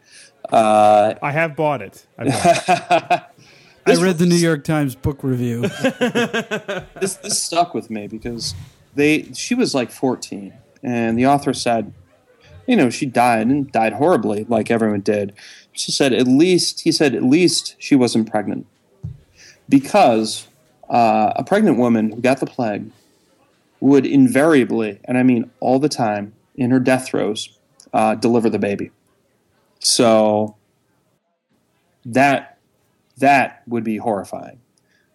Uh, 0.50 1.14
I 1.20 1.30
have 1.32 1.56
bought 1.56 1.82
it. 1.82 2.06
I 2.18 2.24
bought 2.24 3.18
it. 3.18 3.24
I 3.98 4.02
read 4.02 4.18
the 4.18 4.26
New 4.26 4.37
York 4.37 4.64
Times 4.64 4.94
book 4.94 5.22
review. 5.22 5.62
this 7.00 7.16
this 7.16 7.42
stuck 7.42 7.72
with 7.74 7.90
me 7.90 8.06
because 8.06 8.54
they 8.94 9.22
she 9.32 9.54
was 9.54 9.74
like 9.74 9.90
14 9.90 10.52
and 10.82 11.18
the 11.18 11.26
author 11.26 11.54
said 11.54 11.92
you 12.66 12.76
know 12.76 12.90
she 12.90 13.06
died 13.06 13.46
and 13.46 13.70
died 13.72 13.94
horribly 13.94 14.44
like 14.44 14.70
everyone 14.70 15.00
did 15.00 15.32
she 15.72 15.92
said 15.92 16.12
at 16.12 16.26
least 16.26 16.80
he 16.80 16.92
said 16.92 17.14
at 17.14 17.22
least 17.22 17.76
she 17.78 17.94
wasn't 17.94 18.28
pregnant 18.30 18.66
because 19.68 20.48
uh, 20.90 21.32
a 21.37 21.44
pregnant 21.44 21.78
woman 21.78 22.12
who 22.12 22.20
got 22.20 22.40
the 22.40 22.46
plague 22.46 22.90
would 23.80 24.04
invariably 24.04 24.98
and 25.04 25.16
i 25.16 25.22
mean 25.22 25.50
all 25.61 25.78
the 25.78 25.88
time 25.88 26.32
in 26.56 26.70
her 26.70 26.80
death 26.80 27.06
throes 27.06 27.56
uh, 27.92 28.14
deliver 28.16 28.50
the 28.50 28.58
baby 28.58 28.90
so 29.81 30.57
that 32.05 32.59
that 33.19 33.62
would 33.67 33.85
be 33.85 33.97
horrifying 33.97 34.61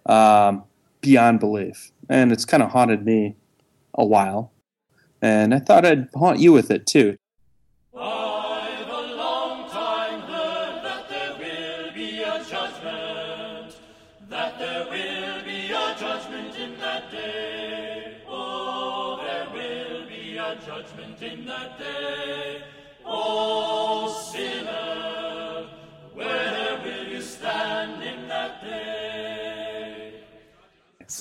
um, 0.06 0.63
beyond 1.02 1.39
belief. 1.39 1.91
And 2.10 2.32
it's 2.32 2.45
kind 2.45 2.62
of 2.62 2.69
haunted 2.69 3.06
me 3.06 3.36
a 3.93 4.06
while. 4.06 4.52
And 5.21 5.54
I 5.54 5.60
thought 5.60 5.86
I'd 5.86 6.10
haunt 6.13 6.39
you 6.39 6.52
with 6.52 6.69
it 6.69 6.86
too. 6.86 7.15
I've 7.95 8.32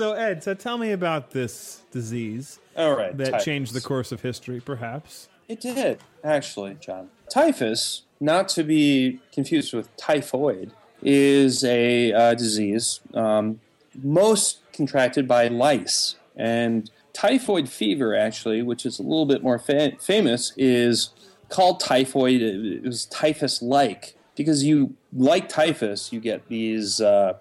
So 0.03 0.15
Ed, 0.15 0.43
so 0.43 0.53
tell 0.55 0.79
me 0.79 0.91
about 0.91 1.31
this 1.31 1.83
disease 1.93 2.59
All 2.77 2.97
right. 2.97 3.17
that 3.19 3.31
typhus. 3.31 3.45
changed 3.45 3.73
the 3.73 3.81
course 3.81 4.11
of 4.11 4.21
history, 4.21 4.59
perhaps. 4.59 5.29
It 5.47 5.61
did, 5.61 6.01
actually, 6.25 6.77
John. 6.81 7.11
Typhus, 7.31 8.03
not 8.19 8.49
to 8.49 8.65
be 8.65 9.21
confused 9.31 9.73
with 9.73 9.97
typhoid, 9.97 10.73
is 11.05 11.63
a 11.63 12.13
uh, 12.13 12.35
disease 12.35 12.99
um, 13.15 13.61
most 14.03 14.59
contracted 14.73 15.29
by 15.29 15.47
lice. 15.47 16.17
And 16.35 16.91
typhoid 17.13 17.69
fever, 17.69 18.17
actually, 18.17 18.61
which 18.61 18.85
is 18.85 18.99
a 18.99 19.05
little 19.05 19.27
bit 19.27 19.41
more 19.41 19.61
fa- 19.61 19.93
famous, 20.01 20.53
is 20.57 21.11
called 21.49 21.79
typhoid. 21.79 22.43
It 22.43 22.83
was 22.83 23.07
typhus 23.07 23.63
like 23.63 24.17
because 24.35 24.65
you, 24.65 24.95
like 25.13 25.49
typhus, 25.49 26.13
you 26.13 26.19
get 26.19 26.49
these 26.49 27.01
uh, 27.01 27.35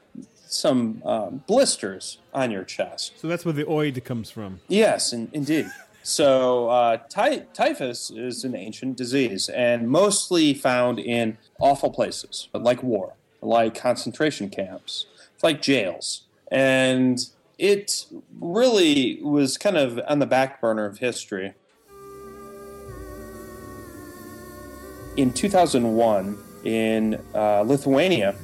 some 0.52 1.02
um, 1.06 1.44
blisters 1.48 2.18
on 2.34 2.52
your 2.52 2.64
chest. 2.64 3.14
So 3.20 3.28
that's 3.28 3.46
where 3.46 3.54
the 3.54 3.64
oid 3.64 4.04
comes 4.04 4.30
from. 4.30 4.60
Yes, 4.68 5.14
in, 5.14 5.30
indeed. 5.34 5.68
So, 6.04 6.68
uh, 6.70 6.98
ty- 7.10 7.46
typhus 7.54 8.10
is 8.10 8.44
an 8.44 8.56
ancient 8.56 8.98
disease 8.98 9.50
and 9.50 9.88
mostly 9.88 10.54
found 10.54 11.00
in 11.00 11.38
awful 11.60 11.92
places 11.92 12.50
like 12.54 12.82
war, 12.82 13.14
like 13.42 13.76
concentration 13.76 14.50
camps, 14.50 15.06
like 15.44 15.62
jails. 15.62 16.24
And 16.52 17.24
it 17.58 18.08
really 18.40 19.20
was 19.22 19.58
kind 19.58 19.78
of 19.78 20.00
on 20.08 20.20
the 20.20 20.26
back 20.26 20.60
burner 20.60 20.86
of 20.86 20.98
history. 20.98 21.54
In 25.18 25.32
2001, 25.32 26.38
in 26.64 27.22
uh, 27.36 27.62
Lithuania, 27.62 28.36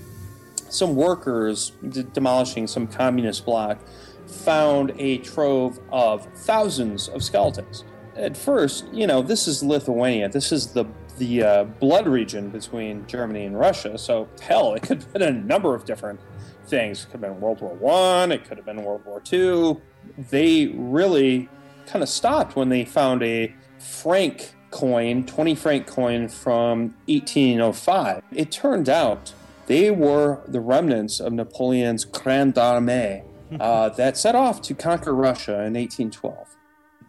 some 0.69 0.95
workers 0.95 1.71
d- 1.89 2.05
demolishing 2.13 2.67
some 2.67 2.87
communist 2.87 3.45
block 3.45 3.79
found 4.27 4.93
a 4.97 5.19
trove 5.19 5.79
of 5.91 6.25
thousands 6.35 7.07
of 7.09 7.23
skeletons. 7.23 7.83
At 8.15 8.35
first, 8.35 8.91
you 8.91 9.07
know, 9.07 9.21
this 9.21 9.47
is 9.47 9.63
Lithuania. 9.63 10.29
This 10.29 10.51
is 10.51 10.67
the 10.67 10.85
the 11.17 11.43
uh, 11.43 11.63
blood 11.63 12.07
region 12.07 12.49
between 12.49 13.05
Germany 13.07 13.45
and 13.45 13.59
Russia. 13.59 13.97
So 13.97 14.27
hell, 14.39 14.75
it 14.75 14.83
could 14.83 15.01
have 15.01 15.13
been 15.13 15.21
a 15.23 15.31
number 15.31 15.73
of 15.73 15.85
different 15.85 16.19
things. 16.65 17.03
It 17.03 17.05
could 17.05 17.21
have 17.21 17.21
been 17.21 17.39
World 17.39 17.61
War 17.61 17.73
One. 17.75 18.31
It 18.31 18.45
could 18.45 18.57
have 18.57 18.65
been 18.65 18.83
World 18.83 19.05
War 19.05 19.19
Two. 19.19 19.81
They 20.17 20.67
really 20.67 21.49
kind 21.85 22.03
of 22.03 22.09
stopped 22.09 22.55
when 22.55 22.69
they 22.69 22.85
found 22.85 23.23
a 23.23 23.53
franc 23.79 24.53
coin, 24.71 25.25
20 25.25 25.55
franc 25.55 25.87
coin 25.87 26.27
from 26.27 26.93
1805. 27.07 28.23
It 28.31 28.51
turned 28.51 28.89
out 28.89 29.33
they 29.67 29.91
were 29.91 30.41
the 30.47 30.59
remnants 30.59 31.19
of 31.19 31.33
Napoleon's 31.33 32.05
Grande 32.05 32.55
Armée 32.55 33.23
uh, 33.59 33.89
that 33.89 34.17
set 34.17 34.35
off 34.35 34.61
to 34.63 34.73
conquer 34.73 35.13
Russia 35.13 35.53
in 35.53 35.73
1812. 35.73 36.55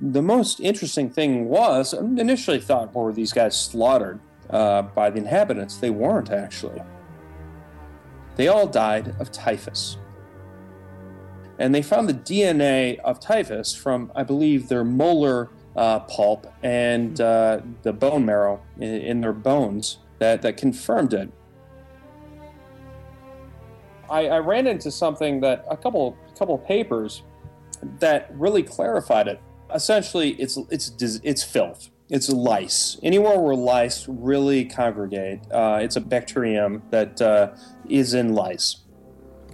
The 0.01 0.23
most 0.23 0.61
interesting 0.61 1.11
thing 1.11 1.49
was, 1.49 1.93
initially 1.93 2.61
thought, 2.61 2.95
were 2.95 3.13
these 3.13 3.33
guys 3.33 3.59
slaughtered 3.59 4.21
uh, 4.51 4.83
by 4.83 5.11
the 5.11 5.19
inhabitants? 5.19 5.79
They 5.79 5.91
weren't, 5.91 6.31
actually. 6.31 6.81
They 8.37 8.47
all 8.47 8.69
died 8.69 9.17
of 9.19 9.33
typhus. 9.33 9.97
And 11.59 11.75
they 11.75 11.83
found 11.83 12.09
the 12.09 12.15
DNA 12.15 13.01
of 13.01 13.19
typhus 13.19 13.75
from, 13.75 14.13
I 14.15 14.23
believe, 14.23 14.69
their 14.69 14.85
molar 14.85 15.51
uh, 15.75 16.01
pulp 16.01 16.47
and 16.63 17.21
uh, 17.21 17.61
the 17.83 17.93
bone 17.93 18.25
marrow 18.25 18.63
in, 18.79 18.95
in 18.95 19.21
their 19.21 19.33
bones 19.33 19.99
that, 20.19 20.43
that 20.43 20.57
confirmed 20.57 21.15
it. 21.15 21.33
I, 24.11 24.27
I 24.29 24.39
ran 24.39 24.67
into 24.67 24.91
something 24.91 25.41
that 25.41 25.65
a 25.71 25.77
couple 25.77 26.17
couple 26.37 26.57
papers 26.59 27.23
that 28.01 28.31
really 28.35 28.63
clarified 28.63 29.29
it. 29.29 29.41
Essentially, 29.75 30.31
it's 30.33 30.59
it's 30.71 30.93
it's 31.01 31.43
filth. 31.43 31.91
It's 32.09 32.31
lice. 32.31 32.99
Anywhere 33.03 33.39
where 33.39 33.55
lice 33.55 34.09
really 34.09 34.65
congregate, 34.65 35.41
uh, 35.53 35.79
it's 35.83 35.97
a 35.97 36.01
bacterium 36.01 36.83
that 36.91 37.21
uh, 37.21 37.55
is 37.89 38.15
in 38.15 38.35
lice. 38.35 38.77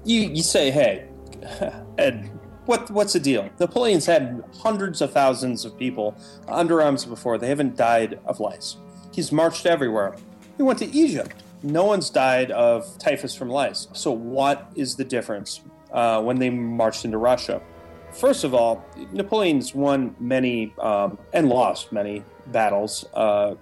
You 0.04 0.20
you 0.20 0.42
say, 0.42 0.70
hey, 0.70 1.08
Ed, 1.98 2.30
what 2.66 2.90
what's 2.90 3.12
the 3.12 3.20
deal? 3.20 3.50
Napoleon's 3.58 4.06
had 4.06 4.44
hundreds 4.56 5.00
of 5.00 5.12
thousands 5.12 5.64
of 5.64 5.76
people 5.76 6.16
under 6.46 6.80
arms 6.80 7.04
before. 7.04 7.38
They 7.38 7.48
haven't 7.48 7.76
died 7.76 8.20
of 8.24 8.38
lice. 8.38 8.76
He's 9.12 9.32
marched 9.32 9.66
everywhere. 9.66 10.16
He 10.56 10.62
went 10.62 10.78
to 10.78 10.86
Egypt. 10.86 11.43
No 11.64 11.84
one's 11.86 12.10
died 12.10 12.50
of 12.50 12.98
typhus 12.98 13.34
from 13.34 13.48
lice. 13.48 13.88
So 13.94 14.12
what 14.12 14.70
is 14.74 14.96
the 14.96 15.04
difference 15.04 15.62
uh, 15.92 16.20
when 16.22 16.38
they 16.38 16.50
marched 16.50 17.06
into 17.06 17.16
Russia? 17.16 17.62
First 18.12 18.44
of 18.44 18.52
all, 18.52 18.84
Napoleon's 19.12 19.74
won 19.74 20.14
many 20.20 20.74
um, 20.78 21.18
and 21.32 21.48
lost 21.48 21.90
many 21.90 22.22
battles 22.48 23.06
uh, 23.14 23.54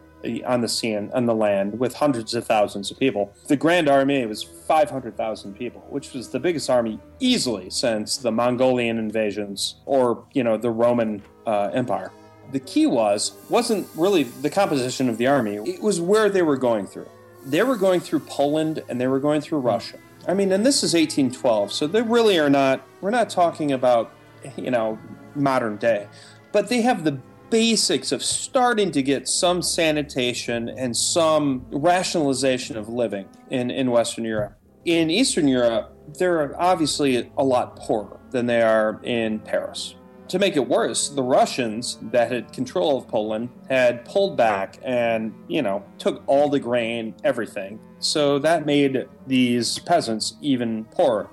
on 0.44 0.60
the 0.60 0.68
sea 0.68 0.94
and 0.94 1.12
on 1.12 1.26
the 1.26 1.34
land 1.34 1.78
with 1.78 1.94
hundreds 1.94 2.34
of 2.34 2.44
thousands 2.44 2.90
of 2.90 2.98
people. 2.98 3.32
The 3.46 3.56
Grand 3.56 3.88
Army 3.88 4.26
was 4.26 4.42
500,000 4.42 5.54
people, 5.54 5.82
which 5.88 6.12
was 6.12 6.28
the 6.28 6.40
biggest 6.40 6.68
army 6.68 6.98
easily 7.20 7.70
since 7.70 8.16
the 8.16 8.32
Mongolian 8.32 8.98
invasions 8.98 9.76
or, 9.86 10.24
you 10.32 10.42
know, 10.42 10.56
the 10.56 10.70
Roman 10.70 11.22
uh, 11.46 11.70
Empire. 11.72 12.10
The 12.50 12.60
key 12.60 12.86
was 12.86 13.32
wasn't 13.48 13.86
really 13.94 14.24
the 14.24 14.50
composition 14.50 15.08
of 15.08 15.16
the 15.16 15.28
army; 15.28 15.54
it 15.54 15.80
was 15.80 16.00
where 16.00 16.28
they 16.28 16.42
were 16.42 16.58
going 16.58 16.86
through. 16.86 17.08
They 17.44 17.62
were 17.62 17.76
going 17.76 18.00
through 18.00 18.20
Poland 18.20 18.83
and 18.88 19.00
they 19.00 19.07
were 19.07 19.20
going 19.20 19.40
through 19.40 19.59
Russia. 19.61 19.98
I 20.26 20.35
mean, 20.35 20.52
and 20.52 20.64
this 20.64 20.85
is 20.85 20.94
1812, 20.94 21.72
so 21.72 21.87
they 21.87 22.02
really 22.02 22.38
are 22.38 22.50
not. 22.50 22.87
We're 23.00 23.11
not 23.11 23.28
talking 23.28 23.72
about, 23.72 24.12
you 24.57 24.70
know, 24.70 24.98
modern 25.35 25.76
day, 25.76 26.07
but 26.52 26.68
they 26.68 26.83
have 26.83 27.05
the 27.05 27.18
basics 27.50 28.12
of 28.12 28.22
starting 28.22 28.90
to 28.92 29.02
get 29.02 29.28
some 29.28 29.61
sanitation 29.61 30.70
and 30.70 30.96
some 30.96 31.66
rationalization 31.70 32.76
of 32.78 32.88
living 32.88 33.28
in, 33.50 33.70
in 33.70 33.90
Western 33.90 34.24
Europe. 34.24 34.57
In 34.85 35.11
Eastern 35.11 35.46
Europe, 35.46 35.94
they're 36.18 36.59
obviously 36.61 37.31
a 37.37 37.44
lot 37.44 37.76
poorer 37.76 38.18
than 38.31 38.46
they 38.46 38.62
are 38.62 39.00
in 39.02 39.38
Paris. 39.40 39.96
To 40.33 40.38
make 40.38 40.57
it 40.57 40.66
worse, 40.66 41.11
the 41.11 41.23
Russians 41.23 41.99
that 42.05 42.33
had 42.33 42.55
control 42.55 42.97
of 42.97 43.07
Poland 43.07 43.51
had 43.68 44.03
pulled 44.07 44.35
back 44.35 44.79
and, 44.83 45.35
you 45.47 45.61
know, 45.61 45.85
took 45.99 46.23
all 46.27 46.49
the 46.49 46.59
grain, 46.59 47.14
everything. 47.23 47.79
So 47.99 48.38
that 48.38 48.64
made 48.64 49.07
these 49.27 49.79
peasants 49.81 50.37
even 50.40 50.87
poorer. 50.87 51.29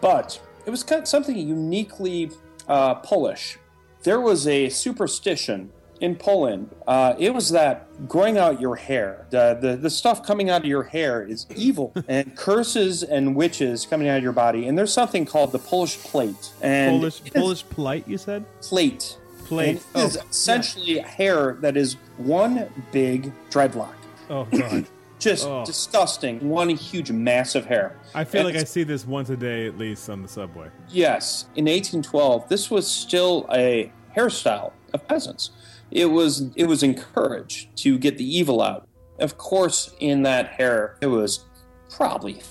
But 0.00 0.42
it 0.66 0.70
was 0.70 0.82
kind 0.82 1.02
of 1.02 1.06
something 1.06 1.38
uniquely 1.38 2.32
uh, 2.66 2.96
Polish. 2.96 3.60
There 4.02 4.20
was 4.20 4.48
a 4.48 4.68
superstition 4.70 5.70
in 6.00 6.16
Poland. 6.16 6.74
Uh, 6.86 7.14
it 7.18 7.32
was 7.34 7.50
that 7.50 8.08
growing 8.08 8.38
out 8.38 8.60
your 8.60 8.76
hair, 8.76 9.26
the, 9.30 9.56
the, 9.60 9.76
the 9.76 9.90
stuff 9.90 10.24
coming 10.26 10.48
out 10.50 10.62
of 10.62 10.66
your 10.66 10.82
hair 10.84 11.22
is 11.22 11.46
evil, 11.54 11.92
and 12.08 12.34
curses 12.36 13.02
and 13.02 13.36
witches 13.36 13.86
coming 13.86 14.08
out 14.08 14.16
of 14.18 14.22
your 14.22 14.32
body. 14.32 14.66
And 14.66 14.76
there's 14.78 14.92
something 14.92 15.24
called 15.26 15.52
the 15.52 15.58
Polish 15.58 15.98
plait. 15.98 16.52
And 16.62 17.00
Polish 17.00 17.22
Polish 17.32 17.64
plight, 17.68 18.08
you 18.08 18.18
said? 18.18 18.44
plait. 18.62 19.18
Plait. 19.44 19.76
It 19.94 19.98
is 19.98 20.16
Oh, 20.16 20.22
essentially 20.30 20.98
hair 20.98 21.56
that 21.60 21.76
is 21.76 21.94
one 22.16 22.68
big 22.92 23.32
dreadlock. 23.50 23.94
Oh 24.28 24.44
god. 24.44 24.86
Just 25.18 25.46
Oh. 25.46 25.64
disgusting. 25.66 26.48
One 26.48 26.70
huge 26.70 27.10
mass 27.10 27.54
of 27.54 27.66
hair. 27.66 27.94
I 28.14 28.24
feel 28.24 28.46
And 28.46 28.54
like 28.54 28.62
I 28.62 28.64
see 28.64 28.84
this 28.84 29.04
once 29.06 29.28
a 29.28 29.36
day 29.36 29.66
at 29.66 29.76
least 29.76 30.08
on 30.08 30.22
the 30.22 30.28
subway. 30.28 30.68
Yes, 30.88 31.44
in 31.56 31.66
1812, 31.66 32.48
this 32.48 32.70
was 32.70 32.90
still 32.90 33.46
a 33.52 33.92
hairstyle 34.16 34.72
of 34.94 35.06
peasants. 35.06 35.50
It 35.90 36.06
was 36.06 36.50
it 36.56 36.66
was 36.66 36.82
encouraged 36.82 37.76
to 37.78 37.98
get 37.98 38.18
the 38.18 38.38
evil 38.38 38.62
out. 38.62 38.88
Of 39.18 39.36
course, 39.36 39.94
in 40.00 40.22
that 40.22 40.48
hair, 40.48 40.96
there 41.00 41.10
was 41.10 41.44
probably 41.90 42.42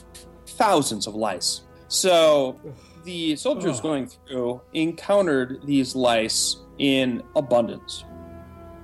thousands 0.46 1.08
of 1.08 1.16
lice. 1.16 1.62
So 1.88 2.60
the 3.04 3.36
soldiers 3.36 3.82
going 3.82 4.08
through 4.08 4.62
encountered 4.74 5.62
these 5.66 5.96
lice 5.96 6.58
in 6.78 7.24
abundance. 7.36 8.04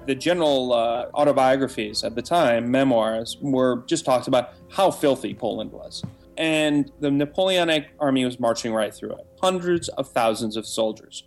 The 0.06 0.16
general 0.16 0.74
uh, 0.74 1.08
autobiographies 1.14 2.04
at 2.04 2.16
the 2.16 2.22
time, 2.22 2.70
memoirs, 2.70 3.38
were 3.42 3.84
just 3.88 4.06
talked 4.06 4.28
about 4.28 4.54
how 4.70 4.92
filthy 4.92 5.34
Poland 5.34 5.72
was. 5.72 6.04
And 6.38 6.92
the 7.00 7.10
Napoleonic 7.10 7.90
army 8.00 8.26
was 8.26 8.40
marching 8.40 8.74
right 8.74 8.94
through 8.94 9.14
it. 9.14 9.28
Hundreds 9.42 9.90
of 9.90 10.10
thousands 10.10 10.58
of 10.58 10.66
soldiers. 10.66 11.24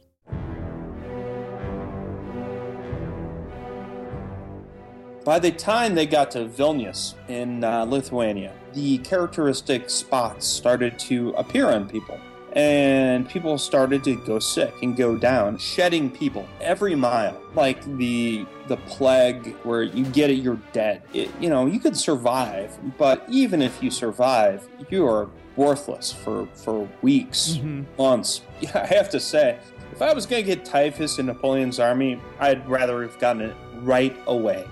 By 5.29 5.39
the 5.39 5.51
time 5.51 5.95
they 5.95 6.07
got 6.07 6.31
to 6.31 6.47
Vilnius 6.47 7.13
in 7.29 7.63
uh, 7.63 7.85
Lithuania, 7.85 8.55
the 8.73 8.97
characteristic 8.97 9.91
spots 9.91 10.47
started 10.47 10.99
to 11.01 11.35
appear 11.37 11.67
on 11.69 11.87
people. 11.87 12.19
And 12.55 13.29
people 13.29 13.59
started 13.59 14.03
to 14.05 14.17
go 14.25 14.39
sick 14.39 14.73
and 14.81 14.97
go 14.97 15.19
down, 15.19 15.59
shedding 15.59 16.11
people 16.11 16.49
every 16.63 16.95
mile, 16.95 17.39
like 17.55 17.85
the 17.99 18.47
the 18.69 18.79
plague 18.89 19.55
where 19.65 19.83
you 19.83 20.07
get 20.07 20.31
it, 20.31 20.37
you're 20.37 20.63
dead. 20.73 21.03
It, 21.13 21.31
you 21.39 21.51
know, 21.51 21.67
you 21.67 21.79
could 21.79 21.95
survive, 21.95 22.79
but 22.97 23.23
even 23.29 23.61
if 23.61 23.83
you 23.83 23.91
survive, 23.91 24.67
you 24.89 25.07
are 25.07 25.29
worthless 25.57 26.11
for 26.11 26.47
for 26.55 26.89
weeks, 27.03 27.61
months. 27.99 28.41
Yeah, 28.63 28.71
I 28.91 28.95
have 28.95 29.11
to 29.11 29.21
say, 29.21 29.59
if 29.93 30.01
I 30.01 30.15
was 30.15 30.25
going 30.25 30.43
to 30.43 30.55
get 30.55 30.65
typhus 30.65 31.19
in 31.19 31.27
Napoleon's 31.27 31.79
army, 31.79 32.19
I'd 32.41 32.67
rather 32.67 33.03
have 33.03 33.19
gotten 33.19 33.43
it 33.43 33.57
right 33.83 34.17
away 34.27 34.65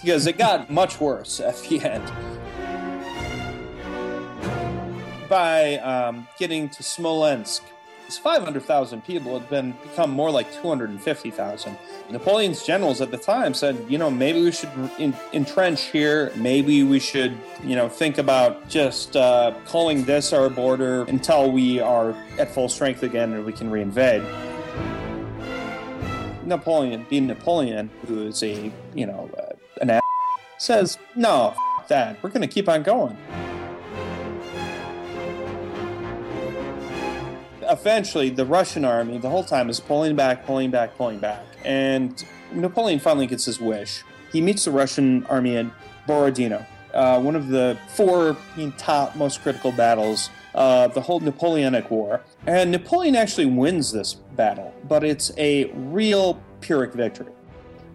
because 0.00 0.26
it 0.26 0.38
got 0.38 0.70
much 0.70 1.00
worse 1.00 1.40
at 1.40 1.58
the 1.62 1.80
end. 1.80 2.12
By 5.28 5.76
um, 5.78 6.26
getting 6.38 6.68
to 6.70 6.82
Smolensk, 6.82 7.62
His 8.06 8.18
500,000 8.18 9.04
people 9.04 9.38
had 9.38 9.48
been 9.48 9.72
become 9.82 10.10
more 10.10 10.30
like 10.30 10.52
250,000. 10.60 11.78
Napoleon's 12.10 12.64
generals 12.64 13.00
at 13.00 13.12
the 13.12 13.16
time 13.16 13.54
said, 13.54 13.84
you 13.88 13.98
know, 13.98 14.10
maybe 14.10 14.42
we 14.42 14.50
should 14.50 14.70
in, 14.98 15.14
entrench 15.32 15.82
here. 15.82 16.32
Maybe 16.34 16.82
we 16.82 16.98
should, 16.98 17.38
you 17.62 17.76
know, 17.76 17.88
think 17.88 18.18
about 18.18 18.68
just 18.68 19.14
uh, 19.14 19.54
calling 19.66 20.04
this 20.04 20.32
our 20.32 20.50
border 20.50 21.04
until 21.04 21.52
we 21.52 21.78
are 21.78 22.10
at 22.36 22.52
full 22.52 22.68
strength 22.68 23.04
again 23.04 23.32
and 23.32 23.44
we 23.44 23.52
can 23.52 23.70
reinvade. 23.70 24.24
Napoleon, 26.44 27.06
being 27.08 27.28
Napoleon, 27.28 27.88
who 28.08 28.26
is 28.26 28.42
a, 28.42 28.72
you 28.92 29.06
know, 29.06 29.30
uh, 29.38 29.54
says, 30.60 30.98
no, 31.14 31.54
f- 31.78 31.88
that. 31.88 32.22
We're 32.22 32.30
going 32.30 32.42
to 32.42 32.48
keep 32.48 32.68
on 32.68 32.82
going. 32.82 33.16
Eventually, 37.62 38.30
the 38.30 38.44
Russian 38.44 38.84
army, 38.84 39.18
the 39.18 39.30
whole 39.30 39.44
time, 39.44 39.70
is 39.70 39.80
pulling 39.80 40.16
back, 40.16 40.44
pulling 40.44 40.70
back, 40.70 40.96
pulling 40.96 41.18
back. 41.18 41.42
And 41.64 42.22
Napoleon 42.52 42.98
finally 42.98 43.26
gets 43.26 43.44
his 43.44 43.60
wish. 43.60 44.02
He 44.32 44.40
meets 44.40 44.64
the 44.64 44.70
Russian 44.70 45.24
army 45.26 45.56
at 45.56 45.66
Borodino, 46.06 46.64
uh, 46.92 47.20
one 47.20 47.36
of 47.36 47.48
the 47.48 47.78
four 47.94 48.36
top 48.76 49.16
most 49.16 49.42
critical 49.42 49.72
battles 49.72 50.30
of 50.54 50.94
the 50.94 51.00
whole 51.00 51.20
Napoleonic 51.20 51.90
War. 51.90 52.20
And 52.46 52.70
Napoleon 52.70 53.16
actually 53.16 53.46
wins 53.46 53.92
this 53.92 54.14
battle, 54.14 54.74
but 54.88 55.04
it's 55.04 55.32
a 55.38 55.70
real 55.72 56.42
Pyrrhic 56.60 56.92
victory. 56.92 57.32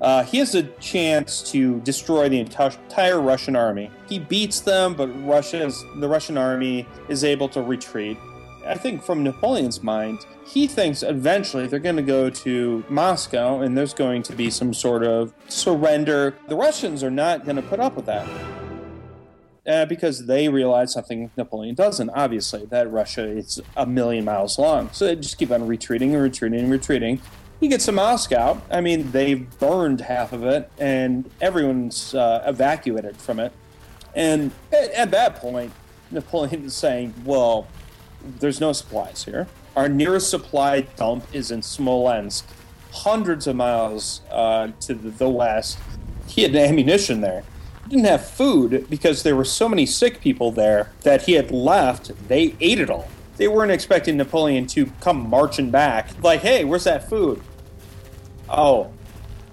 Uh, 0.01 0.23
he 0.23 0.39
has 0.39 0.55
a 0.55 0.63
chance 0.79 1.41
to 1.51 1.79
destroy 1.81 2.27
the 2.29 2.39
entire 2.39 3.21
Russian 3.21 3.55
army. 3.55 3.89
He 4.09 4.19
beats 4.19 4.59
them, 4.59 4.93
but 4.93 5.07
Russia's 5.25 5.83
the 5.97 6.07
Russian 6.07 6.37
army 6.37 6.85
is 7.07 7.23
able 7.23 7.47
to 7.49 7.61
retreat. 7.61 8.17
I 8.65 8.75
think 8.75 9.03
from 9.03 9.23
Napoleon's 9.23 9.83
mind, 9.83 10.25
he 10.45 10.67
thinks 10.67 11.03
eventually 11.03 11.67
they're 11.67 11.79
going 11.79 11.97
to 11.97 12.01
go 12.01 12.29
to 12.29 12.83
Moscow 12.89 13.61
and 13.61 13.77
there's 13.77 13.93
going 13.93 14.23
to 14.23 14.33
be 14.33 14.49
some 14.49 14.73
sort 14.73 15.03
of 15.03 15.33
surrender. 15.47 16.35
The 16.47 16.55
Russians 16.55 17.03
are 17.03 17.11
not 17.11 17.45
going 17.45 17.57
to 17.57 17.61
put 17.61 17.79
up 17.79 17.95
with 17.95 18.05
that. 18.07 18.27
Uh, 19.67 19.83
because 19.83 20.27
they 20.27 20.47
realize 20.47 20.93
something 20.93 21.31
Napoleon 21.35 21.73
doesn't, 21.73 22.11
obviously, 22.11 22.65
that 22.65 22.91
Russia 22.91 23.27
is 23.27 23.59
a 23.75 23.85
million 23.85 24.23
miles 24.23 24.59
long. 24.59 24.91
So 24.91 25.05
they 25.07 25.15
just 25.15 25.39
keep 25.39 25.49
on 25.49 25.65
retreating 25.65 26.13
and 26.13 26.21
retreating 26.21 26.59
and 26.59 26.71
retreating. 26.71 27.19
He 27.59 27.67
gets 27.67 27.85
to 27.85 27.91
Moscow. 27.91 28.61
I 28.69 28.81
mean, 28.81 29.11
they've 29.11 29.47
burned 29.59 30.01
half 30.01 30.33
of 30.33 30.43
it, 30.43 30.69
and 30.77 31.29
everyone's 31.39 32.13
uh, 32.13 32.43
evacuated 32.45 33.17
from 33.17 33.39
it. 33.39 33.53
And 34.13 34.51
at, 34.71 34.91
at 34.91 35.11
that 35.11 35.37
point, 35.37 35.71
Napoleon 36.11 36.65
is 36.65 36.75
saying, 36.75 37.13
well, 37.23 37.67
there's 38.39 38.59
no 38.59 38.73
supplies 38.73 39.23
here. 39.23 39.47
Our 39.75 39.89
nearest 39.89 40.29
supply 40.29 40.81
dump 40.81 41.25
is 41.33 41.51
in 41.51 41.61
Smolensk, 41.61 42.45
hundreds 42.91 43.47
of 43.47 43.55
miles 43.55 44.21
uh, 44.31 44.69
to 44.81 44.93
the, 44.93 45.09
the 45.09 45.29
west. 45.29 45.77
He 46.27 46.43
had 46.43 46.55
ammunition 46.55 47.21
there. 47.21 47.43
He 47.83 47.89
didn't 47.91 48.05
have 48.05 48.27
food 48.27 48.87
because 48.89 49.23
there 49.23 49.35
were 49.35 49.45
so 49.45 49.69
many 49.69 49.85
sick 49.85 50.21
people 50.21 50.51
there 50.51 50.91
that 51.01 51.23
he 51.23 51.33
had 51.33 51.51
left. 51.51 52.11
They 52.27 52.55
ate 52.59 52.79
it 52.79 52.89
all. 52.89 53.09
They 53.37 53.47
weren't 53.47 53.71
expecting 53.71 54.17
Napoleon 54.17 54.65
to 54.67 54.85
come 55.01 55.29
marching 55.29 55.69
back, 55.71 56.09
like, 56.23 56.41
hey, 56.41 56.63
where's 56.63 56.85
that 56.85 57.09
food? 57.09 57.41
Oh, 58.49 58.91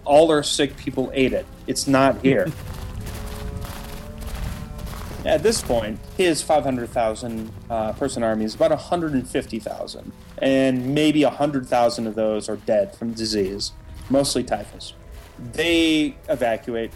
all 0.05 0.31
our 0.31 0.43
sick 0.43 0.77
people 0.77 1.11
ate 1.15 1.33
it. 1.33 1.47
It's 1.67 1.87
not 1.87 2.21
here. 2.21 2.51
At 5.25 5.45
this 5.45 5.63
point, 5.63 6.01
his 6.17 6.43
500,000 6.43 7.53
uh, 7.71 7.93
person 7.93 8.25
army 8.25 8.45
is 8.45 8.57
about 8.57 8.71
150,000, 8.71 10.13
and 10.39 10.95
maybe 10.95 11.25
100,000 11.25 12.07
of 12.09 12.15
those 12.17 12.49
are 12.49 12.57
dead 12.57 12.97
from 12.97 13.13
disease, 13.13 13.71
mostly 14.11 14.43
typhus. 14.43 14.95
They 15.53 16.17
evacuate 16.29 16.93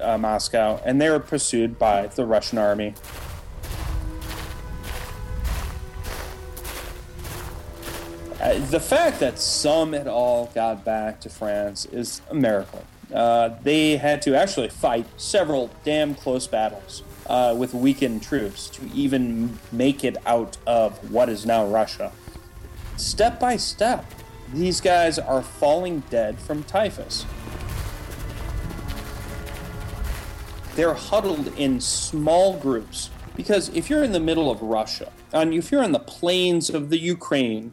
uh, 0.00 0.18
Moscow, 0.18 0.80
and 0.84 1.00
they 1.00 1.08
are 1.08 1.18
pursued 1.18 1.76
by 1.76 2.06
the 2.06 2.24
Russian 2.24 2.58
army. 2.58 2.94
Uh, 8.44 8.58
the 8.66 8.78
fact 8.78 9.20
that 9.20 9.38
some 9.38 9.94
at 9.94 10.06
all 10.06 10.52
got 10.54 10.84
back 10.84 11.18
to 11.18 11.30
France 11.30 11.86
is 11.86 12.20
a 12.28 12.34
miracle. 12.34 12.84
Uh, 13.12 13.48
they 13.62 13.96
had 13.96 14.20
to 14.20 14.34
actually 14.34 14.68
fight 14.68 15.06
several 15.16 15.70
damn 15.82 16.14
close 16.14 16.46
battles 16.46 17.02
uh, 17.26 17.54
with 17.58 17.72
weakened 17.72 18.22
troops 18.22 18.68
to 18.68 18.86
even 18.92 19.58
make 19.72 20.04
it 20.04 20.18
out 20.26 20.58
of 20.66 21.10
what 21.10 21.30
is 21.30 21.46
now 21.46 21.64
Russia. 21.64 22.12
Step 22.98 23.40
by 23.40 23.56
step, 23.56 24.04
these 24.52 24.78
guys 24.78 25.18
are 25.18 25.40
falling 25.40 26.00
dead 26.10 26.38
from 26.38 26.64
typhus. 26.64 27.24
They're 30.74 30.92
huddled 30.92 31.46
in 31.56 31.80
small 31.80 32.58
groups 32.58 33.08
because 33.36 33.70
if 33.70 33.88
you're 33.88 34.04
in 34.04 34.12
the 34.12 34.20
middle 34.20 34.50
of 34.50 34.60
Russia, 34.60 35.10
and 35.32 35.54
if 35.54 35.72
you're 35.72 35.82
in 35.82 35.92
the 35.92 35.98
plains 35.98 36.68
of 36.68 36.90
the 36.90 36.98
Ukraine, 36.98 37.72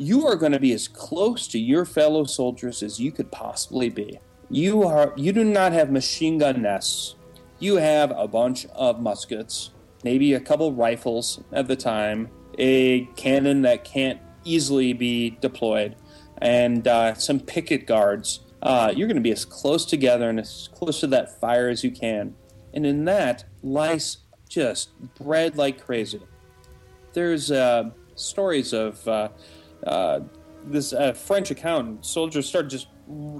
you 0.00 0.26
are 0.26 0.34
going 0.34 0.52
to 0.52 0.58
be 0.58 0.72
as 0.72 0.88
close 0.88 1.46
to 1.46 1.58
your 1.58 1.84
fellow 1.84 2.24
soldiers 2.24 2.82
as 2.82 2.98
you 2.98 3.12
could 3.12 3.30
possibly 3.30 3.90
be. 3.90 4.18
You 4.48 4.82
are 4.82 5.12
you 5.14 5.30
do 5.32 5.44
not 5.44 5.72
have 5.72 5.92
machine 5.92 6.38
gun 6.38 6.62
nests. 6.62 7.16
You 7.58 7.76
have 7.76 8.10
a 8.16 8.26
bunch 8.26 8.64
of 8.74 9.00
muskets, 9.00 9.72
maybe 10.02 10.32
a 10.32 10.40
couple 10.40 10.72
rifles 10.72 11.42
at 11.52 11.68
the 11.68 11.76
time, 11.76 12.30
a 12.58 13.04
cannon 13.16 13.60
that 13.62 13.84
can't 13.84 14.18
easily 14.42 14.94
be 14.94 15.36
deployed, 15.42 15.96
and 16.38 16.88
uh, 16.88 17.12
some 17.14 17.38
picket 17.38 17.86
guards. 17.86 18.40
Uh, 18.62 18.92
you're 18.96 19.06
going 19.06 19.16
to 19.16 19.22
be 19.22 19.32
as 19.32 19.44
close 19.44 19.84
together 19.84 20.30
and 20.30 20.40
as 20.40 20.70
close 20.72 21.00
to 21.00 21.06
that 21.08 21.38
fire 21.40 21.68
as 21.68 21.84
you 21.84 21.90
can. 21.90 22.34
And 22.72 22.86
in 22.86 23.04
that, 23.04 23.44
lice 23.62 24.18
just 24.48 24.98
bred 25.16 25.58
like 25.58 25.84
crazy. 25.84 26.22
There's 27.12 27.50
uh, 27.50 27.90
stories 28.14 28.72
of 28.72 29.06
uh, 29.06 29.28
uh, 29.86 30.20
this 30.64 30.92
uh, 30.92 31.12
French 31.12 31.50
accountant. 31.50 32.04
Soldiers 32.04 32.46
started 32.48 32.70
just, 32.70 32.88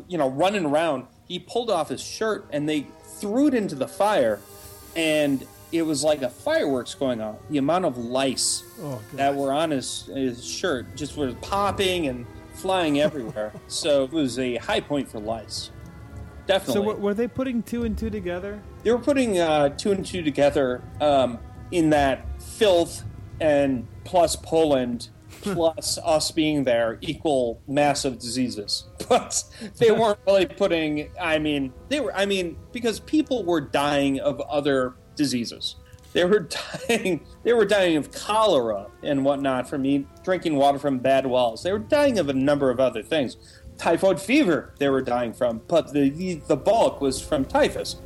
you 0.09 0.19
know, 0.19 0.29
running 0.29 0.65
around. 0.65 1.07
He 1.27 1.39
pulled 1.39 1.71
off 1.71 1.89
his 1.89 2.03
shirt 2.03 2.49
and 2.53 2.69
they 2.69 2.87
threw 3.19 3.47
it 3.49 3.55
into 3.55 3.75
the 3.75 3.87
fire, 3.89 4.41
and 4.97 5.47
it 5.73 5.83
was 5.83 6.03
like 6.03 6.23
a 6.23 6.31
fireworks 6.31 6.95
going 6.95 7.21
off. 7.21 7.37
The 7.51 7.59
amount 7.59 7.85
of 7.85 7.99
lice 7.99 8.65
Oh, 8.81 9.01
that 9.15 9.35
were 9.35 9.53
on 9.53 9.71
his, 9.71 10.07
his 10.07 10.45
shirt 10.45 10.97
just 10.97 11.17
was 11.17 11.35
popping 11.43 12.09
and 12.09 12.27
flying 12.55 13.01
everywhere. 13.01 13.53
so 13.69 14.05
it 14.05 14.13
was 14.13 14.39
a 14.39 14.57
high 14.57 14.81
point 14.81 15.09
for 15.09 15.21
lice. 15.21 15.71
Definitely. 16.47 16.75
So, 16.75 16.83
what, 16.83 16.99
were 16.99 17.15
they 17.15 17.29
putting 17.29 17.63
two 17.63 17.85
and 17.85 17.97
two 17.97 18.11
together? 18.11 18.61
They 18.83 18.91
were 18.91 18.99
putting 18.99 19.39
uh, 19.39 19.69
two 19.71 19.93
and 19.93 20.05
two 20.05 20.23
together 20.23 20.83
um, 21.01 21.39
in 21.71 21.91
that 21.91 22.27
filth 22.43 23.05
and 23.41 23.87
plus 24.05 24.35
Poland 24.35 25.11
plus 25.43 25.99
us 25.99 26.31
being 26.31 26.65
there 26.65 26.99
equal 27.01 27.61
massive 27.67 28.19
diseases. 28.19 28.85
But 29.11 29.43
they 29.79 29.91
weren't 29.91 30.21
really 30.25 30.47
putting. 30.47 31.11
I 31.21 31.41
mean, 31.41 31.73
they 31.89 31.99
were. 31.99 32.15
I 32.15 32.27
mean, 32.27 32.57
because 32.71 33.01
people 33.01 33.45
were 33.45 33.61
dying 33.61 34.21
of 34.21 34.41
other 34.43 34.95
diseases. 35.17 35.75
They 36.13 36.25
were 36.25 36.49
dying. 36.89 37.27
They 37.43 37.53
were 37.53 37.65
dying 37.65 37.97
of 37.97 38.13
cholera 38.13 38.87
and 39.03 39.25
whatnot 39.25 39.69
from 39.69 39.85
eat, 39.85 40.07
drinking 40.23 40.55
water 40.55 40.79
from 40.79 40.99
bad 40.99 41.27
wells. 41.27 41.65
They 41.65 41.73
were 41.73 41.81
dying 41.81 42.21
of 42.21 42.29
a 42.29 42.33
number 42.33 42.71
of 42.71 42.79
other 42.79 43.03
things. 43.03 43.37
Typhoid 43.79 44.21
fever. 44.21 44.75
They 44.79 44.89
were 44.89 45.03
dying 45.03 45.33
from, 45.33 45.63
but 45.67 45.93
the 45.93 46.11
the, 46.11 46.35
the 46.47 46.57
bulk 46.57 47.01
was 47.01 47.21
from 47.21 47.45
typhus. 47.45 47.97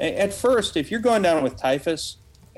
At 0.00 0.32
first, 0.32 0.76
if 0.76 0.90
you're 0.90 0.98
going 0.98 1.22
down 1.22 1.44
with 1.44 1.56
typhus, 1.56 2.16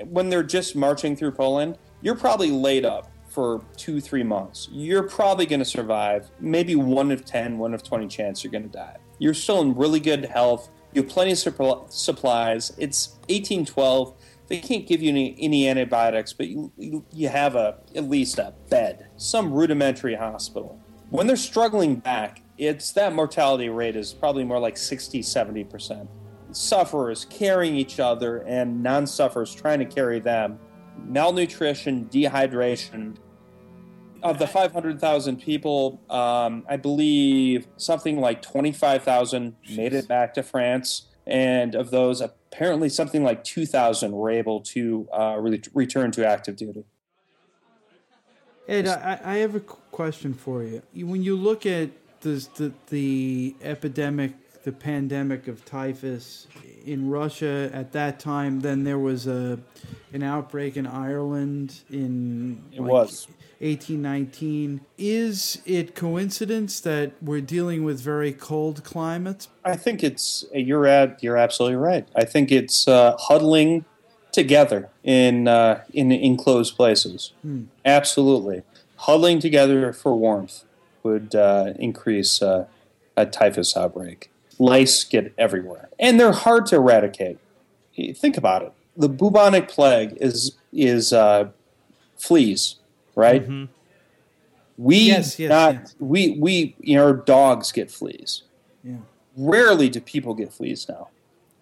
when 0.08 0.28
they're 0.28 0.42
just 0.42 0.76
marching 0.76 1.16
through 1.16 1.32
Poland, 1.32 1.78
you're 2.00 2.16
probably 2.16 2.50
laid 2.50 2.84
up 2.84 3.10
for 3.28 3.64
two, 3.76 4.00
three 4.00 4.22
months. 4.22 4.68
You're 4.70 5.04
probably 5.04 5.46
going 5.46 5.60
to 5.60 5.64
survive. 5.64 6.30
Maybe 6.38 6.76
one 6.76 7.10
of 7.10 7.24
10, 7.24 7.58
one 7.58 7.72
of 7.72 7.82
20 7.82 8.06
chance 8.08 8.44
you're 8.44 8.50
going 8.50 8.64
to 8.64 8.68
die. 8.68 8.96
You're 9.18 9.34
still 9.34 9.62
in 9.62 9.74
really 9.74 10.00
good 10.00 10.24
health. 10.24 10.70
You 10.92 11.02
have 11.02 11.10
plenty 11.10 11.32
of 11.32 11.38
supp- 11.38 11.90
supplies. 11.90 12.72
It's 12.76 13.16
1812. 13.28 14.14
They 14.48 14.58
can't 14.58 14.86
give 14.86 15.00
you 15.00 15.08
any, 15.08 15.34
any 15.38 15.68
antibiotics, 15.68 16.34
but 16.34 16.48
you, 16.48 16.70
you, 16.76 17.04
you 17.10 17.28
have 17.28 17.54
a 17.54 17.78
at 17.94 18.04
least 18.08 18.38
a 18.38 18.52
bed, 18.68 19.08
some 19.16 19.50
rudimentary 19.50 20.14
hospital. 20.14 20.78
When 21.08 21.26
they're 21.26 21.36
struggling 21.36 21.96
back, 21.96 22.42
it's 22.58 22.92
that 22.92 23.14
mortality 23.14 23.70
rate 23.70 23.96
is 23.96 24.12
probably 24.12 24.44
more 24.44 24.58
like 24.58 24.76
60, 24.76 25.22
70 25.22 25.64
percent 25.64 26.10
sufferers 26.56 27.24
carrying 27.30 27.74
each 27.76 28.00
other 28.00 28.38
and 28.38 28.82
non 28.82 29.06
sufferers 29.06 29.54
trying 29.54 29.78
to 29.80 29.84
carry 29.84 30.20
them. 30.20 30.58
Malnutrition, 31.06 32.06
dehydration. 32.06 33.16
Of 34.22 34.38
the 34.38 34.46
500,000 34.46 35.40
people, 35.40 36.00
um, 36.08 36.64
I 36.68 36.76
believe 36.76 37.66
something 37.76 38.20
like 38.20 38.40
25,000 38.40 39.56
made 39.74 39.92
it 39.94 40.06
back 40.06 40.34
to 40.34 40.44
France. 40.44 41.08
And 41.26 41.74
of 41.74 41.90
those, 41.90 42.20
apparently 42.20 42.88
something 42.88 43.24
like 43.24 43.42
2,000 43.42 44.12
were 44.12 44.30
able 44.30 44.60
to 44.60 45.08
uh, 45.12 45.36
re- 45.40 45.60
return 45.74 46.12
to 46.12 46.24
active 46.26 46.54
duty. 46.56 46.84
Ed, 48.68 48.86
I, 48.86 49.18
I 49.24 49.34
have 49.38 49.56
a 49.56 49.60
question 49.60 50.34
for 50.34 50.62
you. 50.62 50.82
You- 50.92 51.06
When 51.08 51.22
you 51.22 51.34
look 51.36 51.66
at 51.66 51.90
the, 52.20 52.46
the 52.54 52.72
the 52.90 53.56
epidemic, 53.62 54.34
the 54.62 54.72
pandemic 54.72 55.48
of 55.48 55.64
typhus 55.64 56.46
in 56.84 57.08
Russia 57.08 57.70
at 57.72 57.92
that 57.92 58.20
time, 58.20 58.60
then 58.60 58.84
there 58.84 58.98
was 58.98 59.26
a 59.26 59.58
an 60.12 60.22
outbreak 60.22 60.76
in 60.76 60.86
Ireland 60.86 61.80
in 61.90 62.62
It 62.72 62.80
was. 62.80 63.28
1819. 63.60 64.80
Is 64.98 65.62
it 65.64 65.94
coincidence 65.94 66.80
that 66.80 67.12
we're 67.22 67.40
dealing 67.40 67.84
with 67.84 68.00
very 68.00 68.32
cold 68.32 68.82
climates? 68.82 69.48
I 69.64 69.76
think 69.76 70.02
it's 70.02 70.44
you're 70.52 70.86
at 70.86 71.22
you're 71.22 71.36
absolutely 71.36 71.76
right. 71.76 72.08
I 72.16 72.24
think 72.24 72.50
it's 72.50 72.88
uh, 72.88 73.16
huddling 73.16 73.84
together 74.32 74.90
in 75.04 75.46
uh, 75.46 75.84
in 75.92 76.10
enclosed 76.10 76.76
places. 76.76 77.32
Absolutely, 77.84 78.62
huddling 78.96 79.38
together 79.38 79.92
for 79.92 80.16
warmth 80.16 80.64
would 81.04 81.36
uh, 81.36 81.74
increase 81.78 82.42
uh, 82.42 82.66
a 83.16 83.26
typhus 83.26 83.76
outbreak. 83.76 84.31
Lice 84.58 85.04
get 85.04 85.32
everywhere, 85.38 85.88
and 85.98 86.18
they're 86.20 86.32
hard 86.32 86.66
to 86.66 86.76
eradicate. 86.76 87.38
Think 88.14 88.36
about 88.36 88.62
it. 88.62 88.72
The 88.96 89.08
bubonic 89.08 89.68
plague 89.68 90.16
is 90.20 90.56
is 90.72 91.12
uh, 91.12 91.48
fleas, 92.16 92.76
right? 93.14 93.46
We 94.78 94.96
Yes, 94.98 95.38
yes, 95.38 95.48
not 95.50 95.74
yes. 95.74 95.94
we 95.98 96.30
we 96.38 96.74
you 96.80 96.96
know 96.96 97.04
our 97.04 97.12
dogs 97.14 97.72
get 97.72 97.90
fleas 97.90 98.42
Yeah. 98.82 98.96
rarely 99.36 99.88
do 99.88 100.00
people 100.00 100.34
get 100.34 100.52
fleas 100.52 100.88
now. 100.88 101.08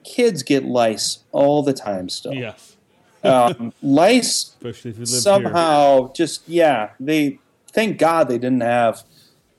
Kids 0.05 0.43
get 0.43 0.65
lice 0.65 1.21
all 1.33 1.63
the 1.63 1.73
time 1.75 2.09
still. 2.09 2.33
Yes. 2.35 2.77
Um, 3.25 3.73
lice 3.83 4.55
Especially 4.57 4.93
if 4.93 4.97
you 4.99 5.01
live 5.05 5.09
here. 5.11 5.21
somehow 5.21 6.13
just 6.13 6.49
yeah 6.49 6.91
they 7.01 7.39
thank 7.73 7.99
God 7.99 8.29
they 8.29 8.39
didn't 8.39 8.63
have 8.63 9.03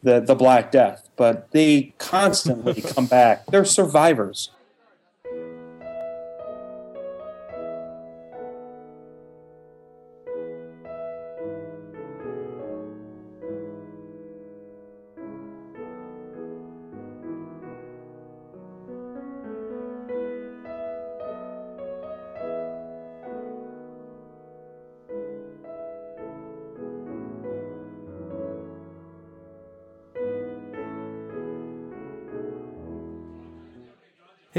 the 0.04 0.20
the 0.20 0.36
Black 0.36 0.72
Death, 0.72 1.10
but 1.16 1.52
they 1.52 1.93
constantly 1.97 2.82
come 2.82 3.06
back. 3.06 3.45
They're 3.47 3.66
survivors. 3.66 4.52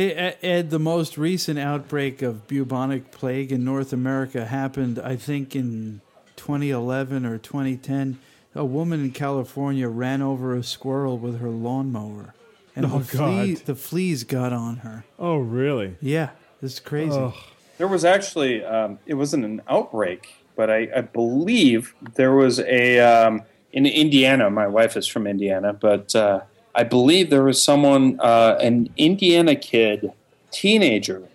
Hey, 0.03 0.35
Ed, 0.43 0.71
the 0.71 0.81
most 0.81 1.17
recent 1.17 1.61
outbreak 1.61 2.23
of 2.23 2.49
bubonic 2.49 3.13
plague 3.13 3.53
in 3.53 3.65
North 3.65 3.93
America 3.93 4.45
happened, 4.47 4.99
I 4.99 5.15
think, 5.15 5.55
in 5.55 6.01
2011 6.35 7.25
or 7.25 7.39
2010. 7.39 8.19
A 8.57 8.65
woman 8.65 8.99
in 8.99 9.13
California 9.13 9.89
ran 9.89 10.21
over 10.21 10.57
a 10.57 10.65
squirrel 10.65 11.19
with 11.19 11.39
her 11.39 11.51
lawnmower. 11.51 12.35
And 12.75 12.87
Oh, 12.87 12.99
the, 12.99 13.05
flea, 13.05 13.55
the 13.55 13.77
fleas 13.77 14.25
got 14.25 14.53
on 14.53 14.79
her. 14.79 15.05
Oh, 15.21 15.37
really? 15.37 15.95
Yeah, 16.01 16.31
it's 16.61 16.81
crazy. 16.81 17.17
Ugh. 17.17 17.35
There 17.79 17.87
was 17.87 18.05
actually 18.05 18.65
um, 18.65 18.99
it 19.07 19.15
wasn't 19.15 19.45
an 19.45 19.63
outbreak, 19.69 20.35
but 20.57 20.69
I, 20.69 20.89
I 20.97 21.03
believe 21.03 21.95
there 22.15 22.35
was 22.35 22.59
a 22.59 22.99
um, 22.99 23.43
in 23.73 23.87
Indiana. 23.87 24.51
My 24.51 24.67
wife 24.67 24.97
is 24.97 25.07
from 25.07 25.29
Indiana, 25.29 25.73
but 25.73 26.13
uh, 26.17 26.41
I 26.75 26.85
believe 26.85 27.31
there 27.31 27.43
was 27.45 27.63
someone, 27.63 28.19
uh, 28.21 28.57
an 28.61 28.89
Indiana 28.97 29.55
kid, 29.57 30.13
teenager, 30.51 31.29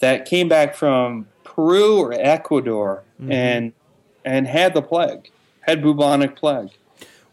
that 0.00 0.24
came 0.26 0.48
back 0.48 0.74
from 0.76 1.26
Peru 1.44 1.98
or 1.98 2.12
Ecuador 2.12 3.02
and 3.28 3.72
and 4.24 4.46
had 4.46 4.74
the 4.74 4.82
plague, 4.82 5.30
had 5.62 5.82
bubonic 5.82 6.36
plague, 6.36 6.70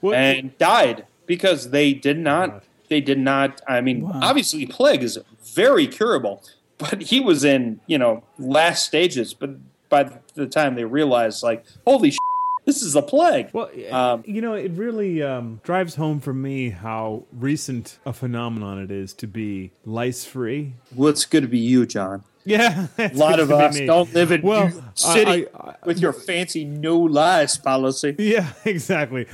What- 0.01 0.15
and 0.15 0.57
died 0.57 1.05
because 1.27 1.69
they 1.71 1.93
did 1.93 2.17
not. 2.17 2.63
They 2.89 3.01
did 3.01 3.19
not. 3.19 3.61
I 3.67 3.81
mean, 3.81 4.01
Wow. 4.03 4.19
obviously, 4.23 4.65
plague 4.65 5.03
is 5.03 5.19
very 5.43 5.87
curable, 5.87 6.41
but 6.77 7.01
he 7.03 7.19
was 7.19 7.43
in 7.43 7.79
you 7.85 7.97
know 7.99 8.23
last 8.39 8.85
stages. 8.85 9.33
But 9.35 9.51
by 9.89 10.09
the 10.33 10.47
time 10.47 10.73
they 10.75 10.85
realized, 10.85 11.43
like, 11.43 11.63
holy, 11.85 12.11
sh- 12.11 12.17
this 12.65 12.81
is 12.81 12.95
a 12.95 13.01
plague. 13.01 13.49
Well, 13.53 13.69
Um, 13.91 14.23
you 14.25 14.41
know, 14.41 14.53
it 14.53 14.71
really 14.71 15.21
um, 15.23 15.59
drives 15.63 15.95
home 15.95 16.19
for 16.19 16.33
me 16.33 16.69
how 16.71 17.23
recent 17.31 17.97
a 18.05 18.13
phenomenon 18.13 18.79
it 18.81 18.91
is 18.91 19.13
to 19.15 19.27
be 19.27 19.71
lice 19.85 20.25
free. 20.25 20.73
Well, 20.95 21.09
it's 21.09 21.25
good 21.25 21.41
to 21.43 21.47
be 21.49 21.59
you, 21.59 21.85
John. 21.85 22.23
Yeah, 22.47 22.87
A 22.99 23.09
lot 23.15 23.39
of 23.39 23.51
us 23.51 23.79
don't 23.79 24.13
live 24.13 24.31
in 24.31 24.43
Well, 24.43 24.67
New 24.67 24.73
York 24.75 24.83
City 24.93 25.47
I- 25.47 25.59
I- 25.69 25.75
with 25.83 25.99
your 25.99 26.13
fancy 26.13 26.63
no 26.63 26.99
lies 26.99 27.57
policy. 27.57 28.15
Yeah, 28.19 28.53
exactly. 28.65 29.25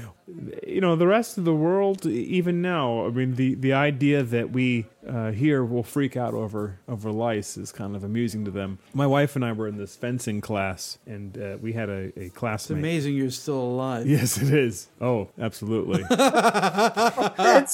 You 0.66 0.82
know, 0.82 0.96
the 0.96 1.08
rest 1.08 1.38
of 1.38 1.46
the 1.46 1.54
world, 1.54 2.06
even 2.06 2.62
now, 2.62 3.06
I 3.06 3.10
mean, 3.10 3.36
the, 3.36 3.56
the 3.56 3.74
idea 3.74 4.24
that 4.24 4.52
we 4.52 4.86
uh, 5.08 5.32
here 5.32 5.66
will 5.66 5.84
freak 5.84 6.16
out 6.16 6.34
over 6.34 6.80
over 6.88 7.12
lice 7.12 7.58
is 7.58 7.72
kind 7.72 7.96
of 7.96 8.04
amusing 8.04 8.46
to 8.46 8.52
them. 8.52 8.80
My 8.94 9.08
wife 9.08 9.36
and 9.36 9.44
I 9.44 9.52
were 9.52 9.68
in 9.68 9.78
this 9.78 9.96
fencing 9.96 10.40
class, 10.40 11.00
and 11.06 11.38
uh, 11.38 11.58
we 11.60 11.74
had 11.74 11.90
a, 11.90 12.14
a 12.18 12.26
it's 12.26 12.36
classmate. 12.36 12.80
amazing 12.80 13.16
you're 13.16 13.32
still 13.32 13.60
alive. 13.60 14.08
Yes, 14.08 14.42
it 14.42 14.54
is. 14.54 14.88
Oh, 15.02 15.30
absolutely. 15.40 16.04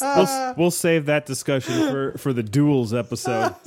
we'll, 0.06 0.54
we'll 0.58 0.72
save 0.72 1.06
that 1.08 1.26
discussion 1.26 1.90
for, 1.90 2.18
for 2.18 2.34
the 2.34 2.44
duels 2.44 2.94
episode. 2.94 3.54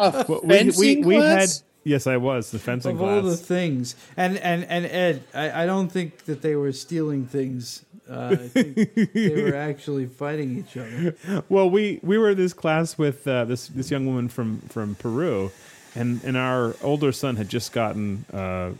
But 0.00 0.28
we, 0.28 0.36
we, 0.36 0.48
fencing 0.48 1.06
we 1.06 1.14
had 1.16 1.36
class? 1.38 1.62
yes, 1.84 2.06
I 2.06 2.16
was 2.16 2.50
the 2.50 2.58
fencing 2.58 2.96
Of 2.96 3.02
all 3.02 3.22
the 3.22 3.36
things. 3.36 3.96
And, 4.16 4.38
and, 4.38 4.64
and 4.64 4.86
Ed, 4.86 5.22
I, 5.34 5.64
I 5.64 5.66
don't 5.66 5.90
think 5.90 6.24
that 6.24 6.40
they 6.40 6.56
were 6.56 6.72
stealing 6.72 7.26
things. 7.26 7.84
Uh, 8.10 8.30
I 8.32 8.36
think 8.36 9.12
they 9.12 9.42
were 9.44 9.54
actually 9.70 10.06
fighting 10.06 10.58
each 10.58 10.76
other. 10.76 11.14
Well, 11.48 11.70
we 11.70 12.00
we 12.02 12.18
were 12.18 12.30
in 12.30 12.36
this 12.36 12.52
class 12.52 12.98
with 12.98 13.26
uh, 13.28 13.44
this 13.44 13.68
this 13.68 13.90
young 13.90 14.06
woman 14.06 14.28
from 14.28 14.60
from 14.62 14.96
Peru, 14.96 15.52
and 15.94 16.22
and 16.24 16.36
our 16.36 16.74
older 16.82 17.12
son 17.12 17.36
had 17.36 17.48
just 17.48 17.72
gotten 17.72 18.24
uh, 18.32 18.70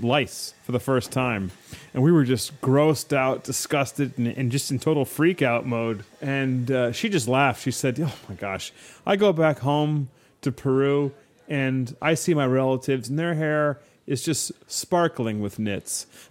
lice 0.00 0.54
for 0.62 0.72
the 0.72 0.80
first 0.80 1.12
time, 1.12 1.50
and 1.92 2.02
we 2.02 2.10
were 2.10 2.24
just 2.24 2.58
grossed 2.62 3.14
out, 3.14 3.44
disgusted, 3.44 4.16
and, 4.16 4.28
and 4.28 4.50
just 4.50 4.70
in 4.70 4.78
total 4.78 5.04
freak 5.04 5.42
out 5.42 5.66
mode. 5.66 6.04
And 6.22 6.70
uh, 6.70 6.92
she 6.92 7.10
just 7.10 7.28
laughed. 7.28 7.62
She 7.62 7.70
said, 7.70 8.00
"Oh 8.00 8.14
my 8.26 8.36
gosh, 8.36 8.72
I 9.04 9.16
go 9.16 9.34
back 9.34 9.58
home 9.58 10.08
to 10.40 10.50
Peru, 10.50 11.12
and 11.46 11.94
I 12.00 12.14
see 12.14 12.32
my 12.32 12.46
relatives, 12.46 13.10
and 13.10 13.18
their 13.18 13.34
hair." 13.34 13.78
Is 14.10 14.24
just 14.24 14.50
sparkling 14.66 15.38
with 15.40 15.60
nits. 15.60 16.06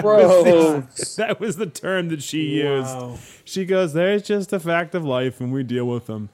Bro, 0.00 0.80
that 1.16 1.38
was 1.40 1.56
the 1.56 1.66
term 1.66 2.08
that 2.10 2.22
she 2.22 2.62
Wow. 2.62 3.10
used. 3.10 3.22
She 3.44 3.64
goes, 3.64 3.92
"There's 3.92 4.22
just 4.22 4.52
a 4.52 4.60
fact 4.60 4.94
of 4.94 5.04
life, 5.04 5.40
and 5.40 5.52
we 5.52 5.62
deal 5.64 5.86
with 5.86 6.06
them." 6.06 6.28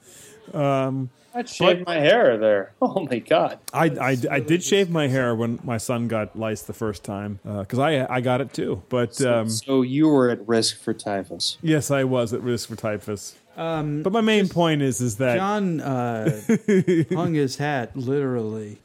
Um, 0.53 1.09
I 1.33 1.43
shaved 1.43 1.85
my 1.85 1.95
hair 1.95 2.37
there. 2.37 2.73
Oh 2.81 3.07
my 3.09 3.19
god. 3.19 3.59
I, 3.73 3.85
I, 3.85 4.17
I 4.31 4.39
did 4.39 4.63
shave 4.63 4.89
my 4.89 5.07
hair 5.07 5.35
when 5.35 5.59
my 5.63 5.77
son 5.77 6.07
got 6.07 6.37
lice 6.37 6.61
the 6.61 6.73
first 6.73 7.03
time 7.03 7.39
because 7.43 7.79
I 7.79 8.05
I 8.07 8.21
got 8.21 8.39
it 8.41 8.53
too. 8.53 8.83
But 8.89 9.19
um, 9.25 9.49
so 9.49 9.81
you 9.81 10.07
were 10.07 10.29
at 10.29 10.47
risk 10.47 10.79
for 10.81 10.93
typhus. 10.93 11.57
yes, 11.61 11.89
I 11.91 12.03
was 12.03 12.31
at 12.33 12.41
risk 12.41 12.69
for 12.69 12.75
typhus. 12.75 13.35
Um, 13.57 14.03
But 14.03 14.13
my 14.13 14.21
main 14.21 14.47
point 14.49 14.81
is 14.83 15.01
is 15.01 15.17
that 15.17 15.35
John 15.37 15.81
uh, 15.81 16.41
hung 17.13 17.33
his 17.33 17.57
hat 17.57 17.97
literally 17.97 18.77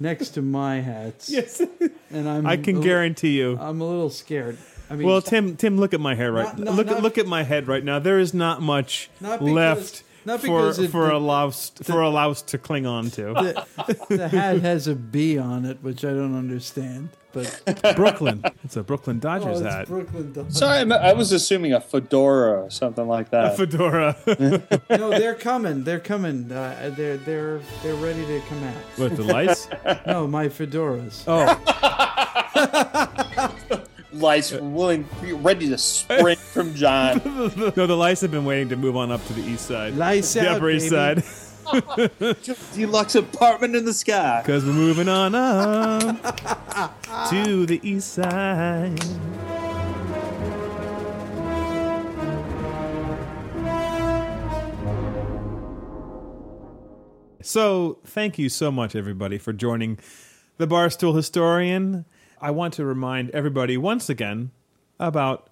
next 0.00 0.30
to 0.30 0.42
my 0.42 0.80
hats. 0.80 1.30
yes, 1.30 1.60
And 2.10 2.28
I'm 2.28 2.46
I 2.46 2.56
can 2.56 2.76
a 2.76 2.78
li- 2.80 2.84
guarantee 2.84 3.38
you. 3.38 3.56
I'm 3.60 3.80
a 3.80 3.84
little 3.88 4.10
scared. 4.10 4.58
I 4.90 4.94
mean, 4.96 5.06
Well, 5.06 5.20
Tim, 5.22 5.56
Tim, 5.56 5.78
look 5.78 5.94
at 5.94 6.00
my 6.00 6.14
hair 6.14 6.32
right. 6.32 6.46
Not- 6.46 6.58
not- 6.58 6.74
look 6.74 6.86
not- 6.88 6.96
at 6.98 7.02
look 7.02 7.18
at 7.18 7.26
my 7.26 7.42
head 7.44 7.68
right 7.68 7.84
now. 7.84 7.98
There 8.00 8.18
is 8.18 8.34
not 8.34 8.60
much 8.62 9.10
Not 9.20 9.38
because- 9.40 9.54
left 9.54 10.02
not 10.24 10.40
for 10.40 10.70
it- 10.70 10.90
for 10.90 11.06
the- 11.06 11.16
a 11.16 11.18
louse 11.18 11.70
for 11.82 12.00
a 12.02 12.08
louse 12.10 12.42
to 12.42 12.58
cling 12.58 12.84
on 12.84 13.10
to. 13.10 13.22
the, 13.32 14.06
the 14.08 14.28
hat 14.28 14.58
has 14.60 14.88
a 14.88 14.96
B 14.96 15.38
on 15.38 15.64
it, 15.64 15.78
which 15.82 16.04
I 16.04 16.08
don't 16.10 16.36
understand. 16.36 17.10
But 17.36 17.96
Brooklyn, 17.96 18.42
it's 18.64 18.76
a 18.76 18.82
Brooklyn 18.82 19.18
oh, 19.18 19.20
Dodgers 19.20 19.60
it's 19.60 19.70
hat. 19.70 19.86
Brooklyn. 19.88 20.32
Dodgers. 20.32 20.56
Sorry, 20.58 20.78
I'm- 20.78 20.92
I 20.92 21.12
was 21.12 21.32
assuming 21.32 21.74
a 21.74 21.80
fedora 21.80 22.62
or 22.64 22.70
something 22.70 23.06
like 23.06 23.30
that. 23.30 23.56
Fedora. 23.56 24.16
No, 24.90 25.10
they're 25.10 25.34
coming. 25.34 25.84
They're 25.84 26.00
coming. 26.00 26.50
Uh, 26.50 26.92
they're 26.96 27.16
they're 27.18 27.60
they're 27.82 27.94
ready 27.96 28.24
to 28.26 28.40
come 28.48 28.62
out. 28.64 28.74
What 28.96 29.16
the 29.16 29.22
lice? 29.24 29.68
No, 30.06 30.26
my 30.26 30.46
fedoras. 30.48 31.24
Oh, 31.26 31.46
Lights 34.12 34.52
willing, 34.52 35.06
ready 35.22 35.68
to 35.68 35.76
sprint 35.76 36.38
from 36.38 36.74
John. 36.74 37.20
no, 37.76 37.86
the 37.86 37.96
lice 37.96 38.22
have 38.22 38.30
been 38.30 38.44
waiting 38.46 38.68
to 38.70 38.76
move 38.76 38.96
on 38.96 39.10
up 39.12 39.22
to 39.26 39.32
the 39.34 39.42
east 39.42 39.66
side, 39.66 39.94
Lice 39.94 40.32
the 40.32 40.48
out, 40.48 40.56
upper 40.56 40.70
east 40.70 40.90
baby. 40.90 41.20
side. 41.20 41.45
Deluxe 42.74 43.14
apartment 43.14 43.76
in 43.76 43.84
the 43.84 43.92
sky. 43.92 44.42
Because 44.42 44.64
we're 44.64 44.72
moving 44.72 45.08
on 45.08 45.34
up 45.34 47.02
to 47.30 47.66
the 47.66 47.80
east 47.82 48.14
side. 48.14 49.02
So, 57.42 57.98
thank 58.04 58.38
you 58.38 58.48
so 58.48 58.72
much, 58.72 58.96
everybody, 58.96 59.38
for 59.38 59.52
joining 59.52 60.00
the 60.56 60.66
Barstool 60.66 61.14
Historian. 61.14 62.04
I 62.40 62.50
want 62.50 62.74
to 62.74 62.84
remind 62.84 63.30
everybody 63.30 63.76
once 63.76 64.08
again 64.08 64.50
about 64.98 65.48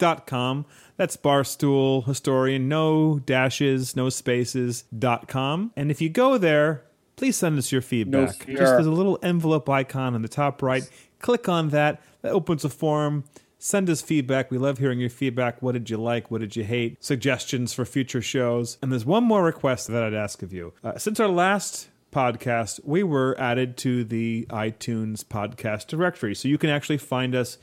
barstoolhistorian.com. 0.00 0.66
That's 0.96 1.16
Barstool 1.16 2.04
Historian, 2.06 2.68
no 2.68 3.18
dashes, 3.20 3.96
no 3.96 4.08
spaces, 4.08 4.84
dot 4.96 5.28
com. 5.28 5.72
And 5.76 5.90
if 5.90 6.00
you 6.00 6.08
go 6.08 6.38
there, 6.38 6.84
please 7.16 7.36
send 7.36 7.58
us 7.58 7.72
your 7.72 7.82
feedback. 7.82 8.34
fear. 8.34 8.56
Just 8.56 8.72
there's 8.72 8.86
a 8.86 8.90
little 8.90 9.18
envelope 9.22 9.68
icon 9.68 10.14
on 10.14 10.22
the 10.22 10.28
top 10.28 10.62
right. 10.62 10.88
Click 11.20 11.48
on 11.48 11.70
that. 11.70 12.02
That 12.22 12.32
opens 12.32 12.64
a 12.64 12.68
form. 12.68 13.24
Send 13.58 13.90
us 13.90 14.00
feedback. 14.00 14.50
We 14.50 14.56
love 14.58 14.78
hearing 14.78 15.00
your 15.00 15.10
feedback. 15.10 15.60
What 15.60 15.72
did 15.72 15.90
you 15.90 15.98
like? 15.98 16.30
What 16.30 16.40
did 16.40 16.56
you 16.56 16.64
hate? 16.64 17.02
Suggestions 17.02 17.74
for 17.74 17.84
future 17.84 18.22
shows. 18.22 18.78
And 18.82 18.90
there's 18.90 19.04
one 19.04 19.24
more 19.24 19.42
request 19.42 19.88
that 19.88 20.02
I'd 20.02 20.14
ask 20.14 20.42
of 20.42 20.52
you. 20.52 20.72
Uh, 20.82 20.96
since 20.96 21.20
our 21.20 21.28
last 21.28 21.88
podcast, 22.10 22.80
we 22.84 23.02
were 23.02 23.38
added 23.38 23.76
to 23.78 24.02
the 24.04 24.46
iTunes 24.48 25.22
podcast 25.22 25.88
directory. 25.88 26.34
So 26.34 26.48
you 26.48 26.56
can 26.56 26.70
actually 26.70 26.96
find 26.98 27.34
us 27.34 27.58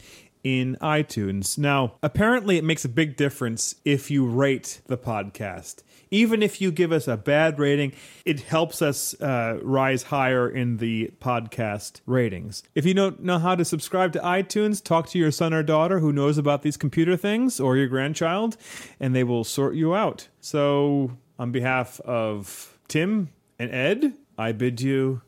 in 0.47 0.77
iTunes. 0.81 1.57
Now, 1.57 1.95
apparently, 2.01 2.57
it 2.57 2.63
makes 2.63 2.85
a 2.85 2.89
big 2.89 3.17
difference 3.17 3.75
if 3.83 4.09
you 4.09 4.25
rate 4.25 4.79
the 4.87 4.97
podcast. 4.97 5.83
Even 6.09 6.41
if 6.41 6.61
you 6.61 6.71
give 6.71 6.93
us 6.93 7.05
a 7.05 7.17
bad 7.17 7.59
rating, 7.59 7.91
it 8.23 8.39
helps 8.39 8.81
us 8.81 9.13
uh, 9.19 9.59
rise 9.61 10.03
higher 10.03 10.49
in 10.49 10.77
the 10.77 11.11
podcast 11.19 11.99
ratings. 12.05 12.63
If 12.75 12.85
you 12.85 12.93
don't 12.93 13.21
know 13.21 13.39
how 13.39 13.55
to 13.55 13.65
subscribe 13.65 14.13
to 14.13 14.19
iTunes, 14.19 14.81
talk 14.81 15.09
to 15.09 15.19
your 15.19 15.31
son 15.31 15.53
or 15.53 15.63
daughter 15.63 15.99
who 15.99 16.13
knows 16.13 16.37
about 16.37 16.61
these 16.61 16.77
computer 16.77 17.17
things 17.17 17.59
or 17.59 17.75
your 17.75 17.87
grandchild, 17.87 18.55
and 19.01 19.13
they 19.13 19.25
will 19.25 19.43
sort 19.43 19.75
you 19.75 19.95
out. 19.95 20.29
So, 20.39 21.11
on 21.37 21.51
behalf 21.51 21.99
of 22.01 22.79
Tim 22.87 23.31
and 23.59 23.69
Ed, 23.69 24.13
I 24.37 24.53
bid 24.53 24.79
you 24.79 25.23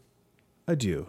adieu. 0.65 1.07